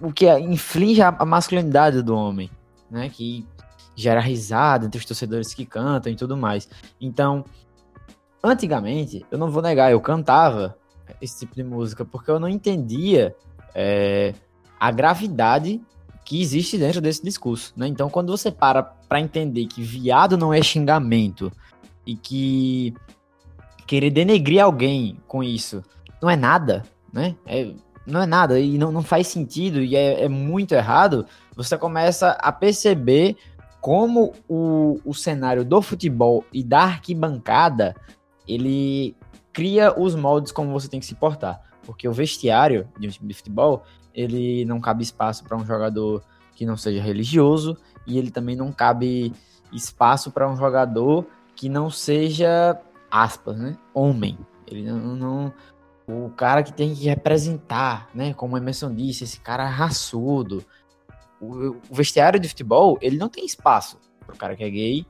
[0.02, 2.50] o que inflige a masculinidade do homem,
[2.90, 3.46] né, que
[3.94, 6.70] gera risada entre os torcedores que cantam e tudo mais.
[7.00, 7.44] Então,
[8.42, 10.78] antigamente, eu não vou negar, eu cantava
[11.22, 13.36] esse tipo de música porque eu não entendia
[13.76, 14.34] é,
[14.80, 15.82] a gravidade
[16.32, 17.88] que existe dentro desse discurso, né?
[17.88, 21.52] Então, quando você para para entender que viado não é xingamento
[22.08, 22.94] e que
[23.86, 25.84] querer denegrir alguém com isso
[26.22, 27.36] não é nada, né?
[27.46, 27.74] É,
[28.08, 32.30] não é nada e não, não faz sentido e é, é muito errado, você começa
[32.42, 33.36] a perceber
[33.82, 37.94] como o, o cenário do futebol e da arquibancada
[38.48, 39.18] ele
[39.52, 41.62] cria os moldes como você tem que se portar.
[41.84, 46.24] Porque o vestiário de um time de futebol, ele não cabe espaço para um jogador
[46.56, 49.34] que não seja religioso e ele também não cabe
[49.72, 54.38] espaço para um jogador que não seja aspas, né, homem.
[54.68, 55.54] Ele não, não,
[56.08, 60.64] o cara que tem que representar, né, como Emerson disse, esse cara raçudo.
[61.40, 65.06] O, o vestiário de futebol, ele não tem espaço para o cara que é gay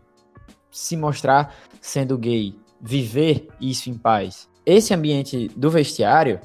[0.69, 4.49] se mostrar sendo gay, viver isso em paz.
[4.65, 6.39] Esse ambiente do vestiário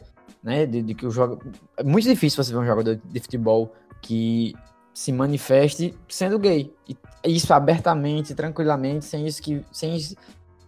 [0.46, 0.64] né?
[0.64, 1.42] De, de, que o jogo.
[1.76, 4.54] É muito difícil você ver um jogador de futebol que
[4.94, 6.72] se manifeste sendo gay.
[6.88, 9.64] E isso abertamente, tranquilamente, sem isso que.
[9.72, 9.98] Sem,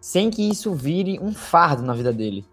[0.00, 2.44] sem que isso vire um fardo na vida dele.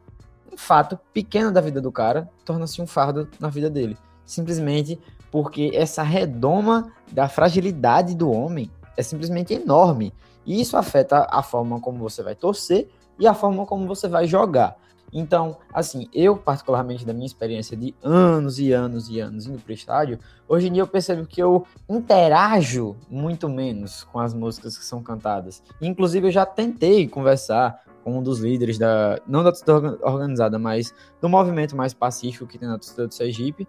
[0.54, 3.98] Um fato pequeno da vida do cara torna-se um fardo na vida dele.
[4.24, 5.00] Simplesmente
[5.32, 10.14] porque essa redoma da fragilidade do homem é simplesmente enorme.
[10.46, 14.28] E isso afeta a forma como você vai torcer e a forma como você vai
[14.28, 14.78] jogar.
[15.18, 19.72] Então, assim, eu, particularmente da minha experiência de anos e anos e anos indo pro
[19.72, 24.84] estádio, hoje em dia eu percebo que eu interajo muito menos com as músicas que
[24.84, 25.64] são cantadas.
[25.82, 30.94] Inclusive, eu já tentei conversar com um dos líderes da, não da torcida organizada, mas
[31.22, 33.66] do movimento mais pacífico que tem na torcida do Sergipe,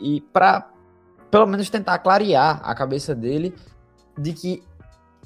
[0.00, 0.70] e para
[1.30, 3.54] pelo menos tentar clarear a cabeça dele
[4.16, 4.62] de que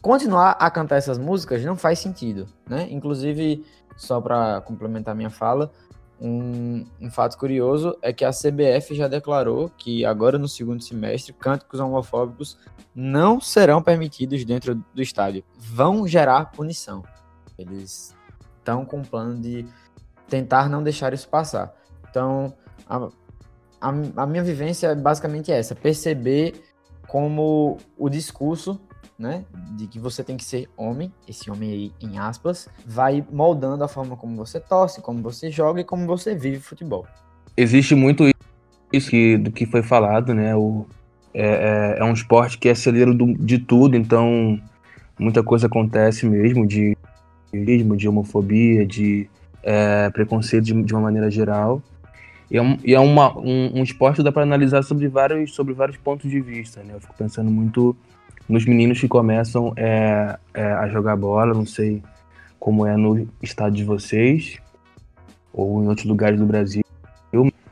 [0.02, 2.88] continuar a cantar essas músicas não faz sentido, né?
[2.90, 3.64] Inclusive,
[4.00, 5.70] só para complementar minha fala,
[6.18, 11.32] um, um, fato curioso é que a CBF já declarou que agora no segundo semestre
[11.34, 12.58] cânticos homofóbicos
[12.94, 17.02] não serão permitidos dentro do estádio, vão gerar punição.
[17.58, 18.16] Eles
[18.58, 19.66] estão com o plano de
[20.28, 21.74] tentar não deixar isso passar.
[22.08, 22.54] Então,
[22.88, 23.08] a,
[23.80, 26.54] a, a minha vivência é basicamente essa: perceber
[27.06, 28.80] como o discurso
[29.20, 29.44] né,
[29.76, 33.88] de que você tem que ser homem, esse homem aí em aspas, vai moldando a
[33.88, 37.06] forma como você torce, como você joga e como você vive futebol.
[37.54, 38.24] Existe muito
[38.90, 40.56] isso que, do que foi falado, né?
[40.56, 40.86] O,
[41.34, 44.58] é, é, é um esporte que é celeiro do, de tudo, então
[45.18, 46.96] muita coisa acontece mesmo de
[47.52, 49.28] de homofobia, de
[49.62, 51.82] é, preconceito de, de, uma maneira geral.
[52.50, 55.52] E é, um, e é uma, um, um esporte que dá para analisar sobre vários,
[55.52, 56.80] sobre vários pontos de vista.
[56.82, 56.94] Né?
[56.94, 57.96] Eu fico pensando muito
[58.50, 62.02] nos meninos que começam é, é, a jogar bola, não sei
[62.58, 64.58] como é no estado de vocês
[65.52, 66.82] ou em outros lugares do Brasil.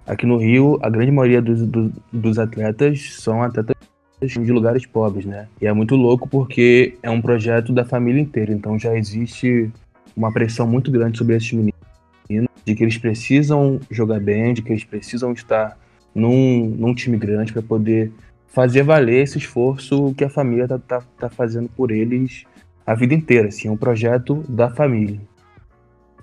[0.06, 3.76] Aqui no Rio, a grande maioria dos, dos, dos atletas são atletas
[4.22, 5.46] de lugares pobres, né?
[5.60, 9.70] E é muito louco porque é um projeto da família inteira, então já existe
[10.16, 14.72] uma pressão muito grande sobre esses meninos de que eles precisam jogar bem, de que
[14.72, 15.76] eles precisam estar
[16.14, 18.10] num, num time grande para poder
[18.48, 22.44] fazer valer esse esforço que a família tá, tá, tá fazendo por eles
[22.86, 25.20] a vida inteira, assim, é um projeto da família.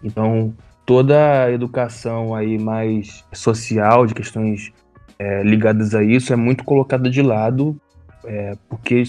[0.04, 0.52] Então,
[0.84, 4.74] toda a educação aí mais social, de questões
[5.20, 7.80] é, ligadas a isso, é muito colocada de lado,
[8.26, 9.04] é, porque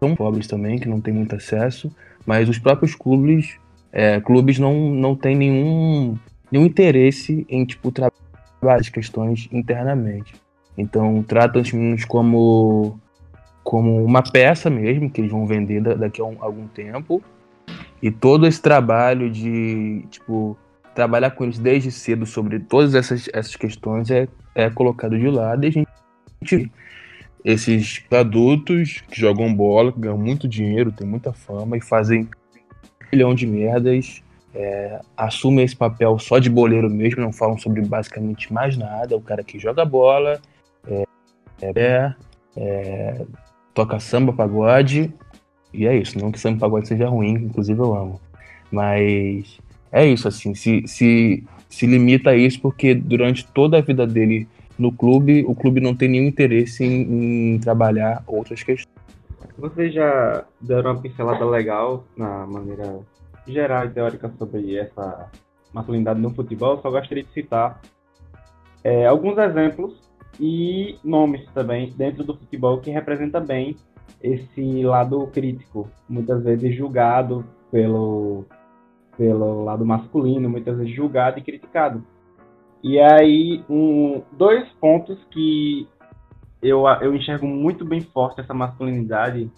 [0.00, 1.94] são pobres também, que não têm muito acesso,
[2.26, 3.56] mas os próprios clubes,
[3.92, 6.18] é, clubes não, não têm nenhum,
[6.50, 10.34] nenhum interesse em, tipo, trabalhar as questões internamente.
[10.80, 12.98] Então tratam os meninos como,
[13.62, 17.22] como uma peça mesmo, que eles vão vender daqui a um, algum tempo.
[18.02, 20.56] E todo esse trabalho de, tipo,
[20.94, 25.64] trabalhar com eles desde cedo sobre todas essas, essas questões é, é colocado de lado
[25.64, 26.70] e a gente
[27.44, 32.28] esses adultos que jogam bola, que ganham muito dinheiro, têm muita fama e fazem um
[33.12, 34.22] milhão de merdas,
[34.54, 39.20] é, assumem esse papel só de boleiro mesmo, não falam sobre basicamente mais nada, o
[39.20, 40.40] cara que joga bola,
[41.62, 42.14] é,
[42.56, 43.26] é,
[43.74, 45.12] toca samba, pagode,
[45.72, 46.18] e é isso.
[46.18, 48.20] Não que samba pagode seja ruim, inclusive eu amo.
[48.70, 49.58] Mas
[49.92, 54.48] é isso, assim, se, se, se limita a isso porque durante toda a vida dele
[54.78, 58.88] no clube, o clube não tem nenhum interesse em, em trabalhar outras questões.
[59.58, 63.00] Vocês já deram uma pincelada legal na maneira
[63.46, 65.30] geral e teórica sobre essa
[65.72, 67.80] masculinidade no futebol, só gostaria de citar
[68.82, 73.76] é, alguns exemplos e nomes também dentro do futebol que representa bem
[74.22, 78.44] esse lado crítico, muitas vezes julgado pelo,
[79.16, 82.04] pelo lado masculino, muitas vezes julgado e criticado.
[82.82, 85.86] E aí, um, dois pontos que
[86.62, 89.50] eu, eu enxergo muito bem forte essa masculinidade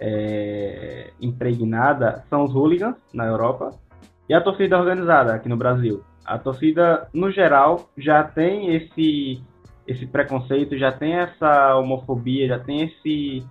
[0.00, 3.70] é, impregnada são os hooligans na Europa
[4.28, 6.02] e a torcida organizada aqui no Brasil.
[6.24, 9.42] A torcida, no geral, já tem esse
[9.88, 13.42] esse preconceito, já tem essa homofobia, já tem esse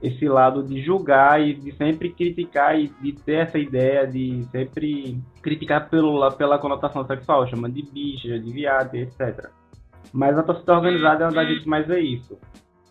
[0.00, 5.20] esse lado de julgar e de sempre criticar e de ter essa ideia de sempre
[5.42, 9.50] criticar pelo, pela conotação sexual, chamando de bicha, de viado, etc.
[10.10, 12.38] Mas a torcida organizada é onde a gente mais vê isso.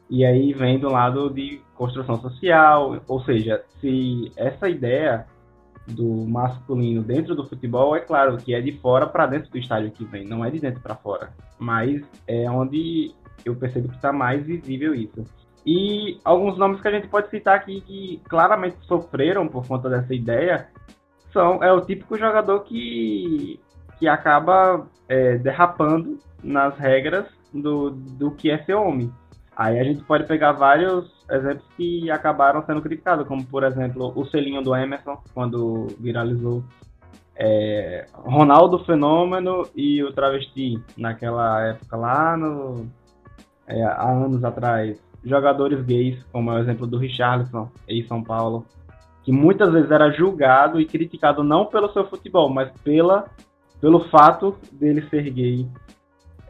[0.07, 5.25] E aí vem do lado de construção social, ou seja, se essa ideia
[5.89, 9.91] do masculino dentro do futebol, é claro que é de fora para dentro do estádio
[9.91, 11.31] que vem, não é de dentro para fora.
[11.57, 13.13] Mas é onde
[13.45, 15.23] eu percebo que está mais visível isso.
[15.65, 20.13] E alguns nomes que a gente pode citar aqui que claramente sofreram por conta dessa
[20.13, 20.67] ideia
[21.31, 23.59] são é o típico jogador que,
[23.99, 29.11] que acaba é, derrapando nas regras do, do que é ser homem.
[29.55, 34.25] Aí a gente pode pegar vários exemplos que acabaram sendo criticados, como por exemplo o
[34.25, 36.63] selinho do Emerson, quando viralizou.
[37.35, 42.85] É, Ronaldo Fenômeno e o Travesti, naquela época lá, no,
[43.65, 44.99] é, há anos atrás.
[45.23, 48.65] jogadores gays, como é o exemplo do Richarlison em São Paulo,
[49.23, 53.25] que muitas vezes era julgado e criticado não pelo seu futebol, mas pela,
[53.79, 55.67] pelo fato dele ser gay.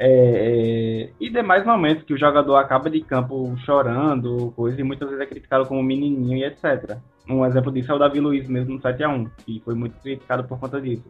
[0.02, 5.10] É, é, e demais momentos que o jogador acaba de campo chorando, coisa, e muitas
[5.10, 6.97] vezes é criticado como menininho e etc.
[7.30, 10.58] Um exemplo disso é o Davi Luiz mesmo no 7x1, que foi muito criticado por
[10.58, 11.04] conta disso.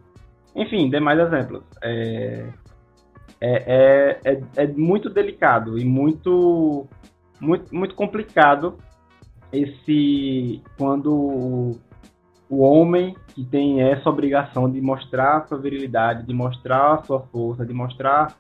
[0.56, 1.64] Enfim, demais exemplos.
[1.84, 2.48] É,
[3.40, 6.88] é, é, é, é muito delicado e muito,
[7.40, 8.78] muito, muito complicado
[9.54, 11.80] esse quando o,
[12.50, 17.74] o homem que tem essa obrigação de mostrar sua virilidade, de mostrar sua força, de
[17.74, 18.36] mostrar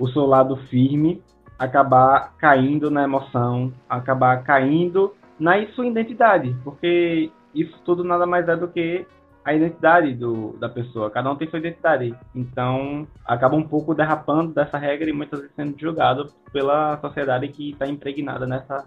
[0.00, 1.22] o seu lado firme,
[1.58, 8.56] acabar caindo na emoção, acabar caindo na sua identidade, porque isso tudo nada mais é
[8.56, 9.06] do que
[9.44, 11.10] a identidade do, da pessoa.
[11.10, 12.14] Cada um tem sua identidade.
[12.34, 17.70] Então, acaba um pouco derrapando dessa regra e muitas vezes sendo julgado pela sociedade que
[17.70, 18.84] está impregnada nessa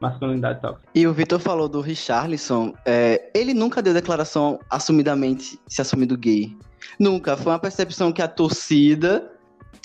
[0.00, 0.86] masculinidade tóxica.
[0.94, 2.74] E o Vitor falou do Richarlison.
[2.86, 6.56] É, ele nunca deu declaração assumidamente se assumindo gay.
[7.00, 7.36] Nunca.
[7.36, 9.33] Foi uma percepção que a torcida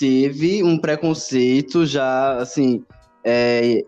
[0.00, 2.82] teve um preconceito já, assim,
[3.22, 3.84] é,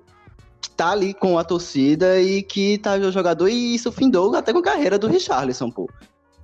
[0.60, 4.52] que tá ali com a torcida e que tá o jogador, e isso findou até
[4.52, 5.88] com a carreira do Richarlison, pô.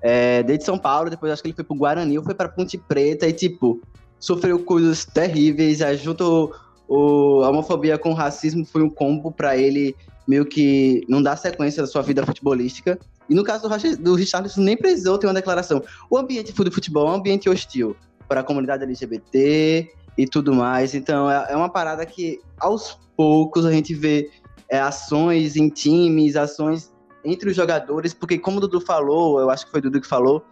[0.00, 2.78] É, desde São Paulo, depois acho que ele foi pro Guarani, ou foi pra Ponte
[2.78, 3.78] Preta e, tipo,
[4.18, 6.50] sofreu coisas terríveis, aí junto
[6.88, 9.94] o, a homofobia com o racismo foi um combo para ele
[10.26, 12.98] meio que não dar sequência da sua vida futebolística.
[13.28, 15.82] E no caso do, Richarlison, nem precisou ter uma declaração.
[16.08, 17.94] O ambiente do futebol é um ambiente hostil
[18.28, 20.94] para a comunidade LGBT e tudo mais.
[20.94, 24.30] Então, é, é uma parada que, aos poucos, a gente vê
[24.68, 26.92] é, ações em times, ações
[27.24, 30.06] entre os jogadores, porque como o Dudu falou, eu acho que foi o Dudu que
[30.06, 30.44] falou,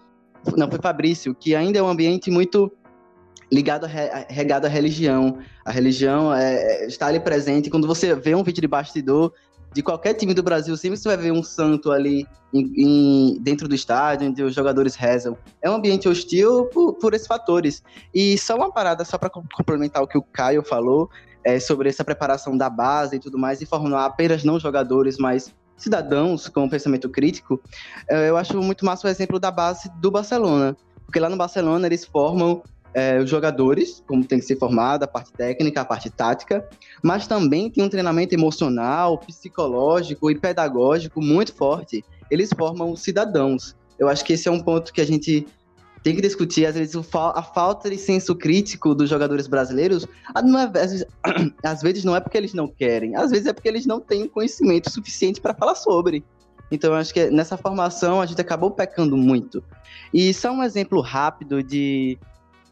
[0.57, 2.73] não, foi Fabrício, que ainda é um ambiente muito
[3.51, 3.89] ligado a,
[4.29, 5.39] regado à religião.
[5.65, 7.71] A religião é, é, está ali presente.
[7.71, 9.33] Quando você vê um vídeo de bastidor
[9.77, 13.69] de qualquer time do Brasil, sempre você vai ver um santo ali em, em, dentro
[13.69, 15.37] do estádio, onde os jogadores rezam.
[15.61, 17.83] É um ambiente hostil por, por esses fatores.
[18.15, 21.11] E só uma parada, só para complementar o que o Caio falou,
[21.45, 25.55] é, sobre essa preparação da base e tudo mais, e formar apenas não jogadores, mas
[25.77, 27.61] cidadãos com pensamento crítico,
[28.09, 30.75] é, eu acho muito massa o exemplo da base do Barcelona.
[31.05, 32.63] Porque lá no Barcelona eles formam
[32.97, 36.67] é, os jogadores, como tem que ser formado, a parte técnica, a parte tática,
[37.03, 42.03] mas também tem um treinamento emocional, psicológico e pedagógico muito forte.
[42.31, 43.77] Eles formam cidadãos.
[43.99, 45.47] Eu acho que esse é um ponto que a gente
[46.03, 46.65] tem que discutir.
[46.65, 52.21] Às vezes, a falta de senso crítico dos jogadores brasileiros, é, às vezes não é
[52.21, 55.75] porque eles não querem, às vezes é porque eles não têm conhecimento suficiente para falar
[55.75, 56.25] sobre.
[56.73, 59.63] Então, eu acho que nessa formação a gente acabou pecando muito.
[60.15, 62.19] E só um exemplo rápido de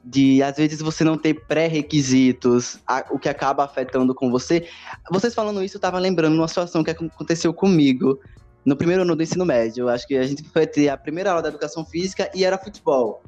[0.04, 2.78] de às vezes você não ter pré-requisitos,
[3.10, 4.68] o que acaba afetando com você.
[5.10, 8.18] Vocês falando isso, eu tava lembrando uma situação que aconteceu comigo
[8.64, 9.88] no primeiro ano do ensino médio.
[9.88, 13.22] Acho que a gente foi ter a primeira aula da educação física e era futebol.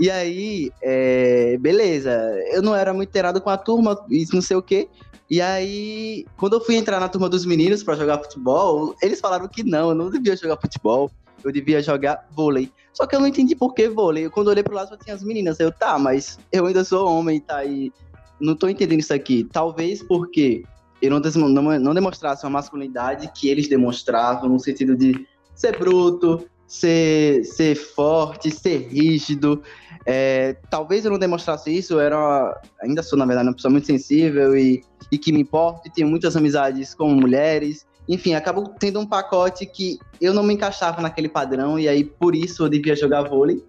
[0.00, 2.12] E aí, é, beleza,
[2.52, 4.88] eu não era muito inteirado com a turma, isso não sei o quê.
[5.30, 9.46] E aí, quando eu fui entrar na turma dos meninos para jogar futebol, eles falaram
[9.46, 11.10] que não, eu não devia jogar futebol
[11.44, 12.70] eu devia jogar vôlei.
[12.92, 14.28] Só que eu não entendi por que vôlei.
[14.28, 15.60] Quando eu olhei pro lado só tinha as meninas.
[15.60, 17.64] Eu, tá, mas eu ainda sou homem, tá?
[17.64, 17.92] E
[18.40, 19.44] não tô entendendo isso aqui.
[19.52, 20.62] Talvez porque
[21.00, 26.44] eu não, não, não demonstrasse uma masculinidade que eles demonstravam, no sentido de ser bruto,
[26.66, 29.62] ser, ser forte, ser rígido.
[30.04, 33.86] É, talvez eu não demonstrasse isso, eu era, ainda sou, na verdade, uma pessoa muito
[33.86, 38.98] sensível e, e que me importa, e tenho muitas amizades com mulheres, enfim, acabou tendo
[38.98, 42.96] um pacote que eu não me encaixava naquele padrão, e aí por isso eu devia
[42.96, 43.62] jogar vôlei,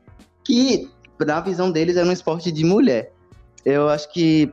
[0.44, 3.12] que na visão deles era um esporte de mulher.
[3.66, 4.52] Eu acho que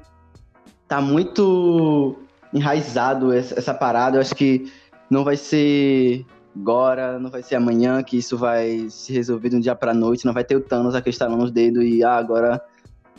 [0.88, 2.16] tá muito
[2.52, 4.72] enraizado essa, parada, eu acho que
[5.08, 6.24] não vai ser
[6.54, 10.24] agora, não vai ser amanhã que isso vai se resolver de um dia para noite,
[10.24, 12.60] não vai ter o Thanos aqui estalando os dedos e ah, agora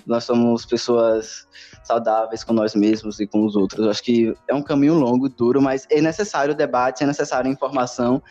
[0.06, 1.48] nós somos pessoas
[1.88, 3.88] saudáveis com nós mesmos e com os outros.
[3.88, 7.54] Acho que é um caminho longo, duro, mas é necessário o debate, é necessário a
[7.54, 8.22] informação.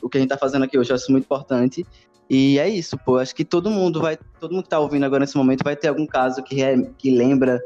[0.00, 1.84] O que a gente está fazendo aqui hoje eu acho muito importante.
[2.28, 3.18] E é isso, pô.
[3.18, 5.88] Acho que todo mundo vai, todo mundo que tá ouvindo agora nesse momento vai ter
[5.88, 7.60] algum caso que, é, que lembra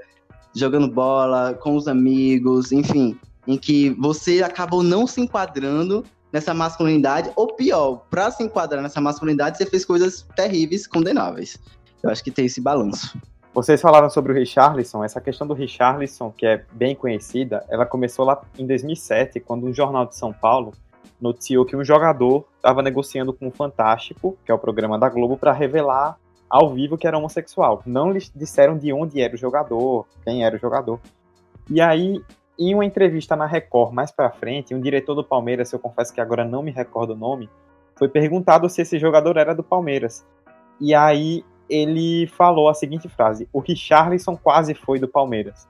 [0.55, 7.30] jogando bola com os amigos, enfim, em que você acabou não se enquadrando nessa masculinidade,
[7.36, 11.59] ou pior, para se enquadrar nessa masculinidade, você fez coisas terríveis, condenáveis.
[12.03, 13.16] Eu acho que tem esse balanço.
[13.55, 15.05] Vocês falaram sobre o Richarlison.
[15.05, 19.73] Essa questão do Richarlison, que é bem conhecida, ela começou lá em 2007, quando um
[19.73, 20.73] jornal de São Paulo
[21.21, 25.37] noticiou que um jogador estava negociando com o Fantástico, que é o programa da Globo,
[25.37, 26.19] para revelar
[26.51, 27.81] ao vivo que era homossexual.
[27.87, 30.99] Não lhes disseram de onde era o jogador, quem era o jogador.
[31.71, 32.21] E aí
[32.59, 36.21] em uma entrevista na Record mais para frente, um diretor do Palmeiras, eu confesso que
[36.21, 37.49] agora não me recordo o nome,
[37.95, 40.27] foi perguntado se esse jogador era do Palmeiras.
[40.81, 41.45] E aí
[41.75, 45.66] ele falou a seguinte frase: "O Richarlison quase foi do Palmeiras".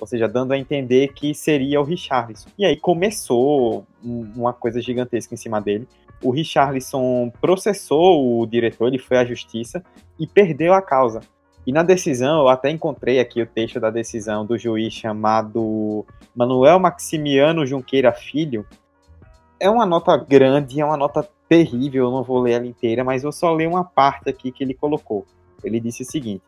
[0.00, 2.48] Ou seja, dando a entender que seria o Richarlison.
[2.58, 5.86] E aí começou uma coisa gigantesca em cima dele.
[6.22, 9.82] O Richarlison processou o diretor, ele foi à justiça
[10.18, 11.20] e perdeu a causa.
[11.66, 16.78] E na decisão, eu até encontrei aqui o texto da decisão do juiz chamado Manuel
[16.78, 18.66] Maximiano Junqueira Filho.
[19.58, 23.24] É uma nota grande, é uma nota terrível, eu não vou ler ela inteira, mas
[23.24, 25.26] eu só leio uma parte aqui que ele colocou.
[25.64, 26.44] Ele disse o seguinte: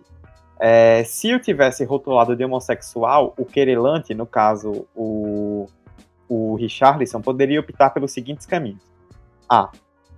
[0.64, 5.66] é, se eu tivesse rotulado de homossexual, o querelante, no caso o,
[6.28, 8.80] o Richarlison, poderia optar pelos seguintes caminhos.
[9.48, 9.70] A.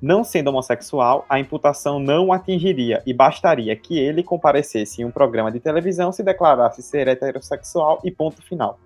[0.03, 5.51] Não sendo homossexual, a imputação não atingiria e bastaria que ele comparecesse em um programa
[5.51, 8.79] de televisão, se declarasse ser heterossexual e ponto final.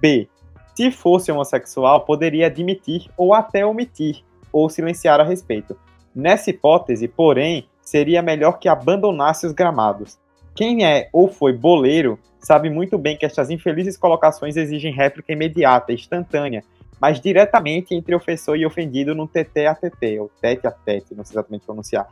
[0.00, 0.28] B.
[0.76, 4.22] Se fosse homossexual, poderia admitir ou até omitir
[4.52, 5.76] ou silenciar a respeito.
[6.14, 10.18] Nessa hipótese, porém, seria melhor que abandonasse os gramados.
[10.54, 15.92] Quem é ou foi boleiro sabe muito bem que estas infelizes colocações exigem réplica imediata,
[15.92, 16.62] instantânea,
[17.00, 21.24] mas diretamente entre ofensor e ofendido no TT a TT, ou tete a tete, não
[21.24, 22.06] sei exatamente pronunciar.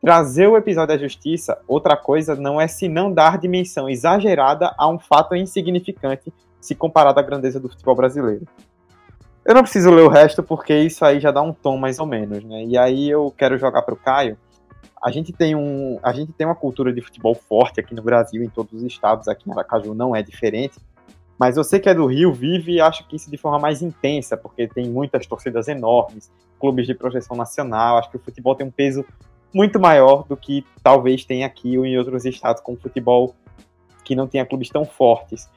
[0.00, 4.98] Trazer o episódio à justiça, outra coisa não é senão dar dimensão exagerada a um
[4.98, 8.46] fato insignificante se comparado à grandeza do futebol brasileiro.
[9.44, 12.06] Eu não preciso ler o resto porque isso aí já dá um tom mais ou
[12.06, 12.64] menos, né?
[12.64, 14.36] E aí eu quero jogar para o Caio.
[15.04, 18.42] A gente tem um, a gente tem uma cultura de futebol forte aqui no Brasil,
[18.42, 20.78] em todos os estados, aqui em Aracaju não é diferente.
[21.38, 24.68] Mas você que é do Rio vive acha que isso de forma mais intensa, porque
[24.68, 26.30] tem muitas torcidas enormes,
[26.60, 27.98] clubes de projeção nacional.
[27.98, 29.04] Acho que o futebol tem um peso
[29.52, 33.34] muito maior do que talvez tenha aqui ou em outros estados com futebol
[34.04, 35.50] que não tenha clubes tão fortes.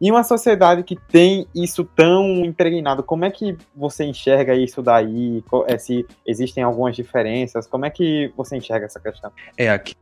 [0.00, 5.42] E uma sociedade que tem isso tão impregnado, como é que você enxerga isso daí?
[5.66, 9.32] É, se existem algumas diferenças, como é que você enxerga essa questão?
[9.56, 9.94] É, aqui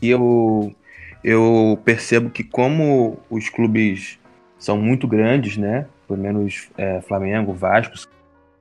[0.00, 0.74] eu,
[1.22, 4.18] eu percebo que como os clubes
[4.58, 5.86] são muito grandes, né?
[6.06, 7.96] Pelo menos é, Flamengo, Vasco,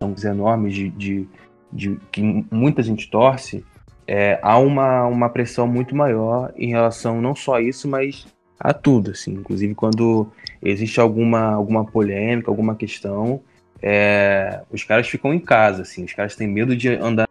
[0.01, 1.29] são enormes de, de,
[1.71, 3.63] de, que muita gente torce.
[4.07, 8.25] É, há uma, uma pressão muito maior em relação não só a isso, mas
[8.59, 9.33] a tudo, assim.
[9.33, 10.31] Inclusive quando
[10.61, 13.41] existe alguma, alguma polêmica, alguma questão,
[13.81, 16.03] é, os caras ficam em casa, assim.
[16.03, 17.27] Os caras têm medo de andar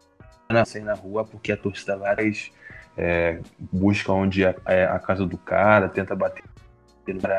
[0.49, 2.51] na, na rua porque a torcida várias
[2.97, 3.39] é,
[3.73, 6.43] busca onde é, é a casa do cara, tenta bater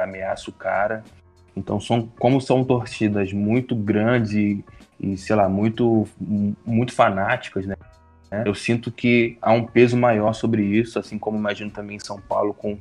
[0.01, 1.03] ameaça o cara.
[1.55, 4.63] Então, são, como são torcidas muito grandes e,
[4.99, 6.07] e, sei lá, muito,
[6.65, 7.75] muito fanáticas, né?
[8.45, 12.21] Eu sinto que há um peso maior sobre isso, assim como imagino também em São
[12.21, 12.77] Paulo com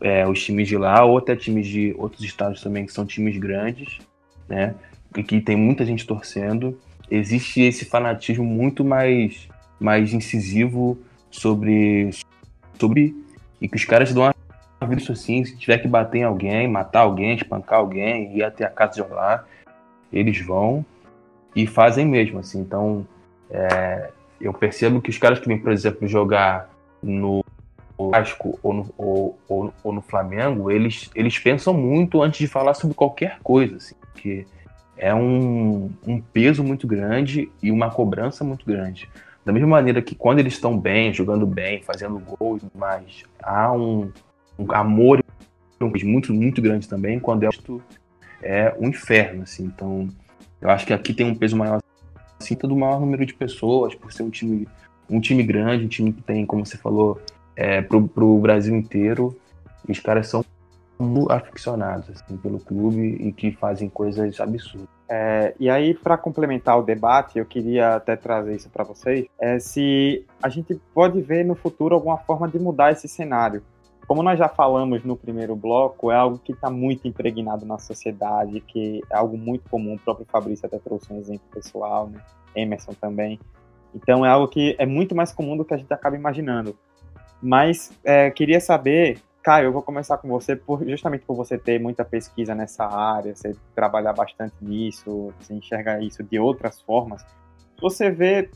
[0.00, 3.36] é, os times de lá, ou até times de outros estados também, que são times
[3.36, 3.98] grandes,
[4.48, 4.74] né?
[5.16, 6.78] E que tem muita gente torcendo.
[7.10, 9.48] Existe esse fanatismo muito mais,
[9.80, 10.98] mais incisivo
[11.30, 12.10] sobre,
[12.78, 13.14] sobre.
[13.60, 14.32] E que os caras dão
[14.96, 18.70] isso assim, se tiver que bater em alguém, matar alguém, espancar alguém, ir até a
[18.70, 19.46] casa jogar,
[20.12, 20.84] eles vão
[21.54, 22.60] e fazem mesmo, assim.
[22.60, 23.06] Então,
[23.50, 24.10] é,
[24.40, 26.70] eu percebo que os caras que vêm, por exemplo, jogar
[27.02, 27.44] no
[27.98, 32.74] Vasco ou no, ou, ou, ou, no Flamengo, eles, eles pensam muito antes de falar
[32.74, 34.46] sobre qualquer coisa, assim, porque
[34.96, 39.08] é um, um peso muito grande e uma cobrança muito grande.
[39.44, 44.12] Da mesma maneira que quando eles estão bem, jogando bem, fazendo gols, mas há um,
[44.58, 45.22] um amor
[46.04, 47.48] muito, muito grande também, quando é,
[48.42, 49.64] é um inferno, assim.
[49.64, 50.08] Então,
[50.60, 51.80] eu acho que aqui tem um peso maior,
[52.38, 54.68] assim, do maior número de pessoas, por ser um time,
[55.08, 57.20] um time grande, um time que tem, como você falou,
[57.58, 59.36] é, pro, pro Brasil inteiro.
[59.88, 60.44] Os caras são
[61.28, 64.88] aficionados assim, pelo clube e que fazem coisas absurdas.
[65.08, 69.58] É, e aí, para complementar o debate, eu queria até trazer isso para vocês: é
[69.58, 73.62] se a gente pode ver no futuro alguma forma de mudar esse cenário.
[74.06, 78.60] Como nós já falamos no primeiro bloco, é algo que está muito impregnado na sociedade,
[78.60, 79.94] que é algo muito comum.
[79.94, 82.20] O próprio Fabrício até trouxe um exemplo pessoal, né?
[82.54, 83.38] Emerson também.
[83.94, 86.74] Então é algo que é muito mais comum do que a gente acaba imaginando.
[87.42, 91.80] Mas é, queria saber, Caio, eu vou começar com você, por, justamente por você ter
[91.80, 97.24] muita pesquisa nessa área, você trabalhar bastante nisso, você enxerga isso de outras formas.
[97.80, 98.50] Você vê,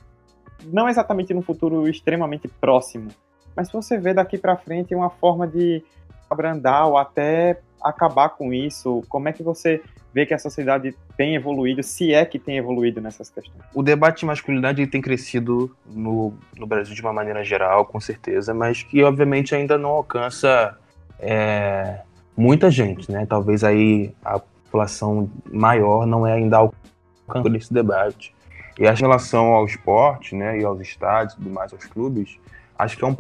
[0.65, 3.09] não exatamente no futuro extremamente próximo,
[3.55, 5.85] mas você vê daqui para frente uma forma de
[6.29, 9.83] abrandar ou até acabar com isso, como é que você
[10.15, 13.65] vê que a sociedade tem evoluído, se é que tem evoluído nessas questões?
[13.75, 18.53] O debate de masculinidade tem crescido no, no Brasil de uma maneira geral, com certeza,
[18.53, 20.77] mas que obviamente ainda não alcança
[21.19, 22.01] é,
[22.37, 23.25] muita gente, né?
[23.27, 24.41] Talvez aí a,
[24.73, 28.35] população maior não é ainda alcançada desse debate.
[28.79, 32.39] E a relação ao esporte, né, e aos estádios e mais, aos clubes,
[32.79, 33.17] acho que é um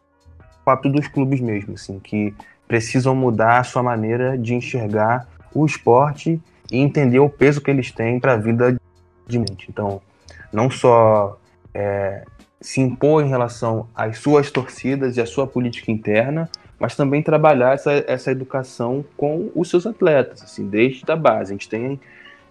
[0.64, 2.34] fato dos clubes mesmo, assim, que
[2.72, 7.92] precisam mudar a sua maneira de enxergar o esporte e entender o peso que eles
[7.92, 8.80] têm para a vida
[9.26, 9.66] de mente.
[9.68, 10.00] Então,
[10.50, 11.38] não só
[11.74, 12.24] é,
[12.62, 16.48] se impor em relação às suas torcidas e à sua política interna,
[16.80, 21.52] mas também trabalhar essa, essa educação com os seus atletas, assim, desde a base.
[21.52, 22.00] A gente tem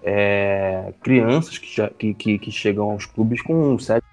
[0.04, 4.04] é, crianças que, já, que, que, que, chegam aos clubes com 7,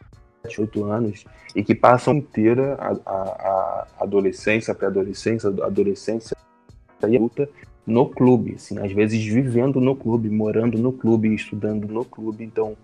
[0.59, 6.37] 8 anos e que passam inteira a, a, a adolescência, pré-adolescência, adolescência
[7.07, 7.49] e adulta
[7.87, 12.45] no clube, assim, às vezes vivendo no clube, morando no clube, estudando no clube.
[12.45, 12.77] Então,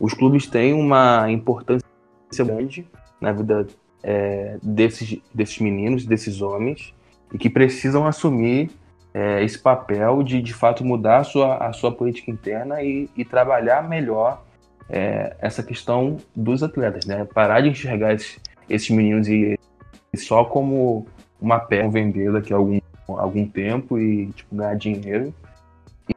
[0.00, 1.86] os clubes têm uma importância
[2.40, 2.86] grande
[3.20, 3.66] na vida
[4.02, 6.94] é, desses, desses meninos, desses homens,
[7.32, 8.70] e que precisam assumir
[9.12, 13.24] é, esse papel de, de fato, mudar a sua, a sua política interna e, e
[13.24, 14.42] trabalhar melhor
[14.88, 17.24] é, essa questão dos atletas, né?
[17.24, 19.58] Parar de enxergar esses, esses meninos e,
[20.12, 21.06] e só como
[21.40, 25.34] uma peça vender daqui a algum, algum tempo e tipo, ganhar dinheiro.
[26.08, 26.14] E,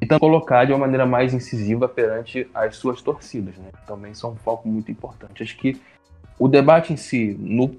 [0.00, 3.70] e também colocar de uma maneira mais incisiva perante as suas torcidas, né?
[3.86, 5.42] Também são um foco muito importante.
[5.42, 5.80] Acho que
[6.38, 7.76] o debate em si, no,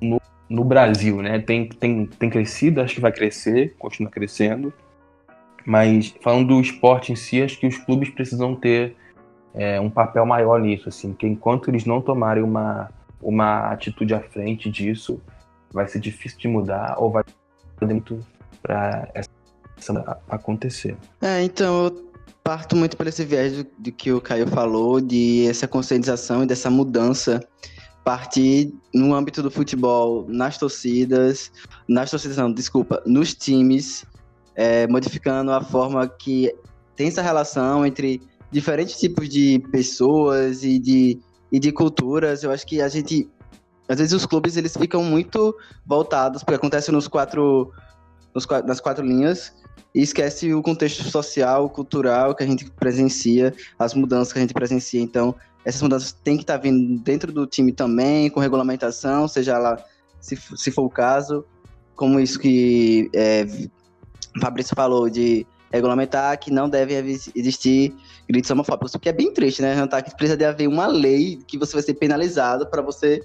[0.00, 4.72] no, no Brasil, né, tem, tem, tem crescido, acho que vai crescer, continua crescendo.
[5.66, 8.94] Mas falando do esporte em si, acho que os clubes precisam ter
[9.54, 12.90] é, um papel maior nisso, assim, que enquanto eles não tomarem uma,
[13.22, 15.20] uma atitude à frente disso,
[15.72, 17.24] vai ser difícil de mudar ou vai
[17.80, 18.20] muito
[18.62, 19.30] para essa
[20.28, 20.96] acontecer.
[21.20, 22.10] É, então eu
[22.42, 26.46] parto muito por esse viés do, do, que o Caio falou, de essa conscientização e
[26.46, 27.40] dessa mudança
[28.04, 31.50] partir no âmbito do futebol, nas torcidas,
[31.88, 34.04] nas torcidas não, desculpa, nos times,
[34.54, 36.54] é, modificando a forma que
[36.94, 38.20] tem essa relação entre
[38.54, 41.18] diferentes tipos de pessoas e de,
[41.50, 42.44] e de culturas.
[42.44, 43.28] Eu acho que a gente.
[43.88, 47.72] Às vezes os clubes eles ficam muito voltados, porque acontece nos quatro,
[48.32, 49.52] nos, nas quatro linhas,
[49.92, 54.54] e esquece o contexto social, cultural que a gente presencia, as mudanças que a gente
[54.54, 55.02] presencia.
[55.02, 55.34] Então,
[55.64, 59.76] essas mudanças têm que estar tá vindo dentro do time também, com regulamentação, seja lá,
[60.20, 61.44] se, se for o caso,
[61.96, 63.46] como isso que é,
[64.40, 65.44] Fabrício falou, de
[65.74, 66.96] regulamentar que não devem
[67.34, 67.94] existir
[68.28, 69.74] gritos homofóbicos, o que é bem triste, né?
[69.74, 73.20] Jantar que precisa de haver uma lei que você vai ser penalizado para você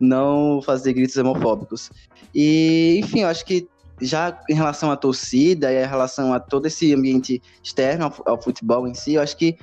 [0.00, 1.90] não fazer gritos homofóbicos.
[2.34, 3.68] E, enfim, eu acho que
[4.00, 8.42] já em relação à torcida e em relação a todo esse ambiente externo ao, ao,
[8.42, 9.56] futebol em si, eu acho que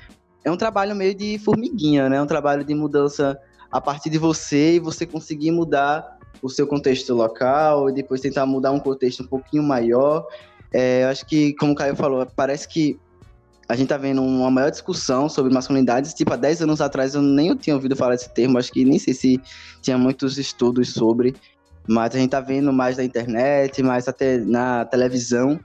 [0.45, 2.21] é um trabalho meio de formiguinha, né?
[2.21, 3.37] Um trabalho de mudança
[3.69, 8.45] a partir de você e você conseguir mudar o seu contexto local e depois tentar
[8.45, 10.25] mudar um contexto um pouquinho maior
[10.73, 12.99] é, eu acho que, como o Caio falou, parece que
[13.67, 16.13] a gente tá vendo uma maior discussão sobre masculinidades.
[16.13, 18.99] Tipo, há 10 anos atrás eu nem tinha ouvido falar desse termo, acho que nem
[18.99, 19.41] sei se
[19.81, 21.35] tinha muitos estudos sobre,
[21.87, 25.59] mas a gente tá vendo mais na internet, mais até na televisão.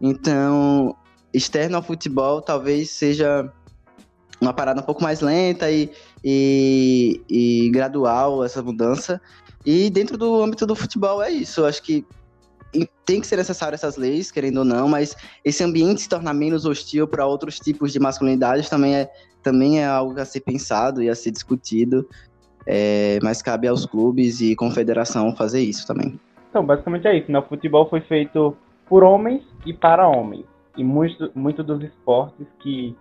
[0.00, 0.96] Então,
[1.34, 3.52] externo ao futebol talvez seja
[4.40, 5.90] uma parada um pouco mais lenta e,
[6.24, 9.20] e, e gradual essa mudança.
[9.66, 11.60] E dentro do âmbito do futebol é isso.
[11.60, 12.06] Eu acho que
[13.04, 16.64] tem que ser necessário essas leis, querendo ou não, mas esse ambiente se tornar menos
[16.64, 19.10] hostil para outros tipos de masculinidade também é,
[19.42, 22.08] também é algo a ser pensado e a ser discutido,
[22.66, 26.18] é, mas cabe aos clubes e confederação fazer isso também.
[26.48, 27.38] Então, basicamente é isso, né?
[27.38, 28.56] O futebol foi feito
[28.88, 30.44] por homens e para homens,
[30.76, 32.96] e muito, muito dos esportes que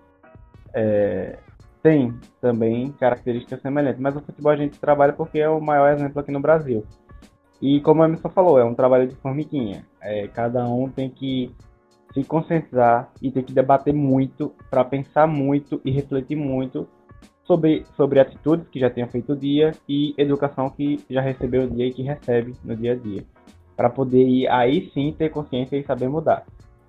[0.74, 1.38] é,
[1.82, 6.20] tem também características semelhantes, mas o futebol a gente trabalha porque é o maior exemplo
[6.20, 6.86] aqui no Brasil.
[7.62, 9.86] E como a Emerson falou, é um trabalho de formiguinha.
[10.02, 11.54] É, cada um tem que
[12.14, 16.88] se conscientizar e tem que debater muito para pensar muito e refletir muito
[17.44, 21.70] sobre, sobre atitudes que já tenha feito o dia e educação que já recebeu o
[21.70, 23.24] dia e que recebe no dia a dia.
[23.76, 26.46] Para poder ir aí sim ter consciência e saber mudar.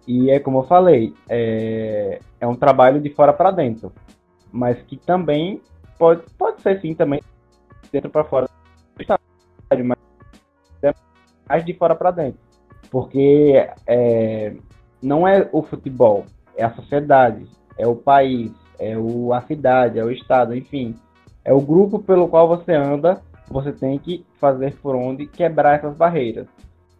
[0.07, 3.93] E é como eu falei, é, é um trabalho de fora para dentro,
[4.51, 5.61] mas que também
[5.99, 7.21] pode, pode ser sim também
[7.93, 8.47] dentro para fora
[8.97, 9.85] do estádio,
[10.83, 10.95] mas
[11.49, 12.41] mais de fora para dentro.
[12.91, 14.55] Porque é,
[15.03, 16.25] não é o futebol,
[16.57, 17.47] é a sociedade,
[17.79, 20.95] é o país, é o, a cidade, é o estado, enfim.
[21.45, 25.97] É o grupo pelo qual você anda, você tem que fazer por onde quebrar essas
[25.97, 26.47] barreiras.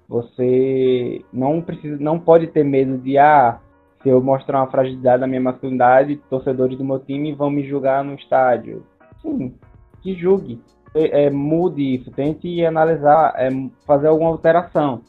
[0.09, 3.61] Você não precisa, não pode ter medo de ah,
[4.03, 8.03] se eu mostrar uma fragilidade da minha masculinidade, torcedores do meu time vão me julgar
[8.03, 8.85] no estádio.
[9.23, 9.55] Sim,
[10.03, 10.61] que julgue
[10.95, 13.49] é, mude isso, tente analisar, é,
[13.87, 15.03] fazer alguma alteração.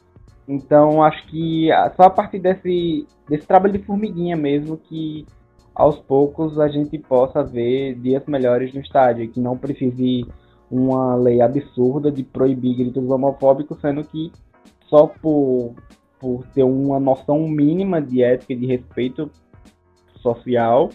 [0.47, 5.25] Então acho que só a partir desse, desse trabalho de formiguinha mesmo que
[5.73, 10.25] aos poucos a gente possa ver dias melhores no estádio, que não precise
[10.69, 14.31] uma lei absurda de proibir gritos homofóbicos, sendo que
[14.87, 15.73] só por,
[16.19, 19.29] por ter uma noção mínima de ética e de respeito
[20.21, 20.89] social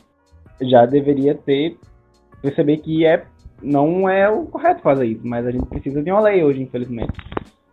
[0.61, 1.79] já deveria ter
[2.41, 3.27] perceber que é
[3.63, 7.13] não é o correto fazer isso, mas a gente precisa de uma lei hoje, infelizmente.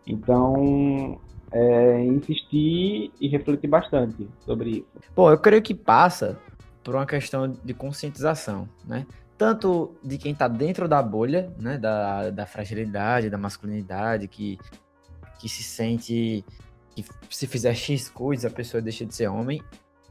[0.05, 1.19] Então,
[1.51, 5.11] é, insistir e refletir bastante sobre isso.
[5.15, 6.37] Bom, eu creio que passa
[6.83, 9.05] por uma questão de conscientização, né?
[9.37, 11.77] Tanto de quem está dentro da bolha, né?
[11.77, 14.57] Da, da fragilidade, da masculinidade, que,
[15.39, 16.43] que se sente
[16.95, 19.61] que se fizer X coisa a pessoa deixa de ser homem.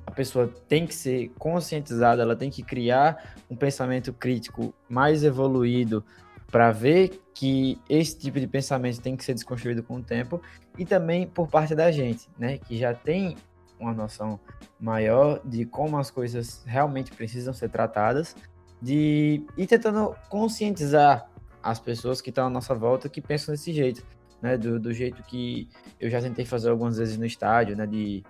[0.06, 6.04] A pessoa tem que ser conscientizada, ela tem que criar um pensamento crítico mais evoluído
[6.50, 10.40] para ver que esse tipo de pensamento tem que ser desconstruído com o tempo
[10.76, 13.36] e também por parte da gente, né, que já tem
[13.80, 14.38] uma noção
[14.78, 18.36] maior de como as coisas realmente precisam ser tratadas,
[18.80, 21.28] de ir tentando conscientizar
[21.62, 24.04] as pessoas que estão à nossa volta que pensam desse jeito,
[24.40, 24.56] né?
[24.56, 25.68] Do, do jeito que
[26.00, 27.86] eu já tentei fazer algumas vezes no estádio, né?
[27.86, 28.24] De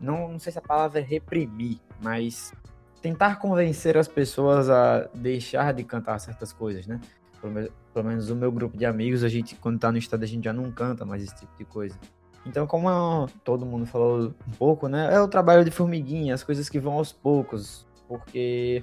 [0.00, 2.52] não, não sei se a palavra é reprimir, mas
[3.00, 7.00] tentar convencer as pessoas a deixar de cantar certas coisas, né?
[7.40, 10.28] Pelo, pelo menos o meu grupo de amigos, a gente, quando tá no estádio, a
[10.28, 11.96] gente já não canta mais esse tipo de coisa.
[12.44, 15.12] Então, como todo mundo falou um pouco, né?
[15.12, 18.82] É o trabalho de formiguinha, as coisas que vão aos poucos, porque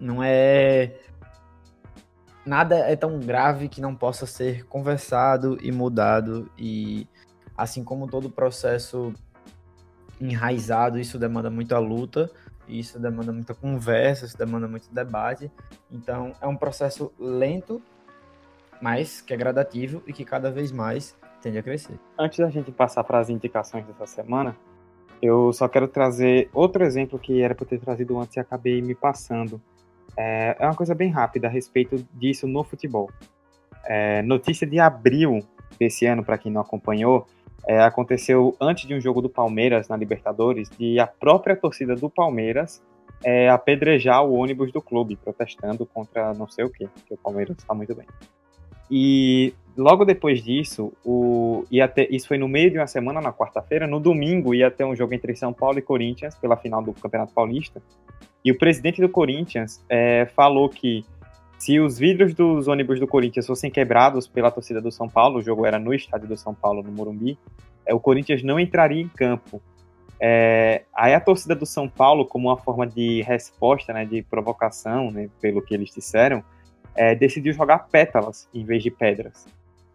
[0.00, 0.98] não é.
[2.44, 7.06] Nada é tão grave que não possa ser conversado e mudado, e
[7.56, 9.12] assim como todo processo
[10.26, 12.30] enraizado, isso demanda muita luta,
[12.68, 15.50] isso demanda muita conversa, isso demanda muito debate.
[15.90, 17.82] Então, é um processo lento,
[18.80, 21.98] mas que é gradativo e que cada vez mais tende a crescer.
[22.18, 24.56] Antes da gente passar para as indicações dessa semana,
[25.20, 28.94] eu só quero trazer outro exemplo que era para ter trazido antes e acabei me
[28.94, 29.60] passando.
[30.16, 33.10] É, é uma coisa bem rápida a respeito disso no futebol.
[33.84, 35.40] É, notícia de abril
[35.78, 37.26] desse ano, para quem não acompanhou,
[37.66, 42.10] é, aconteceu antes de um jogo do Palmeiras na Libertadores, de a própria torcida do
[42.10, 42.82] Palmeiras
[43.24, 47.56] é, apedrejar o ônibus do clube, protestando contra não sei o que, porque o Palmeiras
[47.56, 48.06] está muito bem.
[48.90, 53.32] E logo depois disso, o, ia ter, isso foi no meio de uma semana, na
[53.32, 53.86] quarta-feira.
[53.86, 57.32] No domingo ia ter um jogo entre São Paulo e Corinthians pela final do Campeonato
[57.32, 57.80] Paulista.
[58.44, 61.06] E o presidente do Corinthians é, falou que
[61.62, 65.42] se os vidros dos ônibus do Corinthians fossem quebrados pela torcida do São Paulo, o
[65.42, 67.38] jogo era no estádio do São Paulo, no Morumbi,
[67.86, 69.62] é, o Corinthians não entraria em campo.
[70.18, 75.12] É, aí a torcida do São Paulo, como uma forma de resposta, né, de provocação,
[75.12, 76.42] né, pelo que eles disseram,
[76.96, 79.46] é, decidiu jogar pétalas em vez de pedras.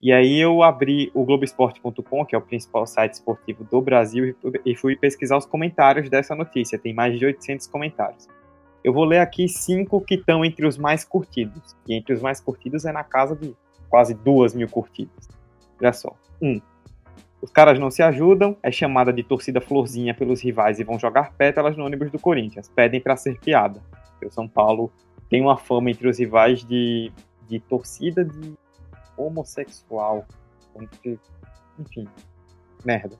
[0.01, 4.33] E aí eu abri o Globoesporte.com, que é o principal site esportivo do Brasil,
[4.65, 6.79] e fui pesquisar os comentários dessa notícia.
[6.79, 8.25] Tem mais de 800 comentários.
[8.87, 11.75] Eu vou ler aqui cinco que estão entre os mais curtidos.
[11.85, 13.53] E entre os mais curtidos é na casa de
[13.89, 15.27] quase duas mil curtidas.
[15.77, 16.15] Olha só.
[16.41, 16.61] Um.
[17.41, 21.33] Os caras não se ajudam, é chamada de torcida florzinha pelos rivais e vão jogar
[21.33, 22.71] pétalas no ônibus do Corinthians.
[22.73, 23.83] Pedem para ser piada.
[24.23, 24.89] o São Paulo
[25.29, 27.11] tem uma fama entre os rivais de,
[27.45, 28.53] de torcida de
[29.17, 30.25] homossexual.
[31.77, 32.07] Enfim,
[32.85, 33.19] merda.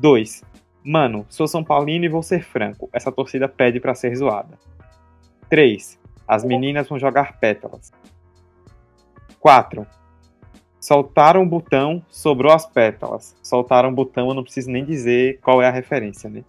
[0.00, 0.42] Dois.
[0.84, 2.90] Mano, sou São Paulino e vou ser franco.
[2.92, 4.58] Essa torcida pede para ser zoada.
[5.48, 5.98] 3.
[6.28, 7.90] As meninas vão jogar pétalas.
[9.40, 9.86] 4.
[10.78, 13.34] Soltaram o botão, sobrou as pétalas.
[13.42, 16.44] Soltaram o botão, eu não preciso nem dizer qual é a referência, né?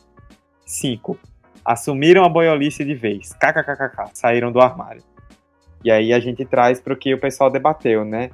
[0.65, 1.17] 5.
[1.63, 3.31] Assumiram a boiolice de vez.
[3.33, 4.09] KKKKK.
[4.13, 5.01] Saíram do armário.
[5.81, 8.31] E aí a gente traz para o que o pessoal debateu, né?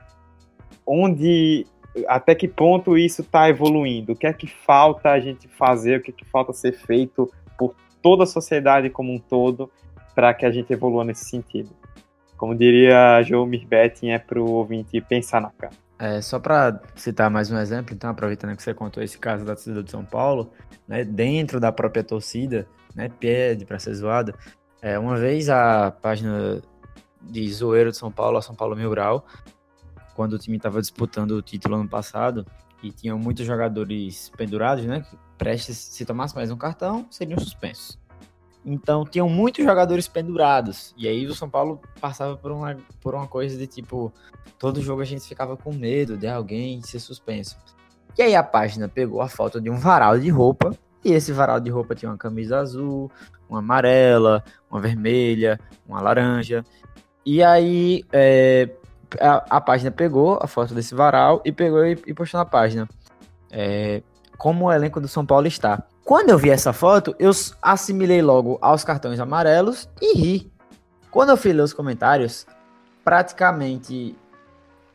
[0.85, 1.67] Onde,
[2.07, 4.13] até que ponto isso está evoluindo?
[4.13, 5.99] O que é que falta a gente fazer?
[5.99, 9.69] O que é que falta ser feito por toda a sociedade como um todo
[10.15, 11.69] para que a gente evolua nesse sentido?
[12.37, 15.73] Como diria João Mirbetting, é para o ouvinte pensar na cama.
[15.99, 19.53] É, só para citar mais um exemplo, então, aproveitando que você contou esse caso da
[19.53, 20.49] torcida de São Paulo,
[20.87, 24.33] né, dentro da própria torcida, né, pede para ser zoada.
[24.81, 26.59] É, uma vez a página
[27.21, 29.23] de zoeiro de São Paulo, a São Paulo Mil Grau,
[30.21, 32.45] quando o time estava disputando o título ano passado,
[32.83, 37.97] e tinham muitos jogadores pendurados, né, que prestes, se tomasse mais um cartão, seriam suspensos.
[38.63, 40.93] Então, tinham muitos jogadores pendurados.
[40.95, 44.13] E aí o São Paulo passava por uma, por uma coisa de tipo:
[44.59, 47.57] todo jogo a gente ficava com medo de alguém ser suspenso.
[48.15, 50.77] E aí a página pegou a foto de um varal de roupa.
[51.03, 53.09] E esse varal de roupa tinha uma camisa azul,
[53.49, 56.63] uma amarela, uma vermelha, uma laranja.
[57.25, 58.69] E aí é,
[59.19, 62.87] a, a, página pegou a foto desse varal e pegou e, e postou na página.
[63.51, 64.01] é,
[64.37, 65.83] como o elenco do São Paulo está.
[66.03, 67.29] Quando eu vi essa foto, eu
[67.61, 70.51] assimilei logo aos cartões amarelos e ri.
[71.11, 72.47] Quando eu fui ler os comentários,
[73.03, 74.15] praticamente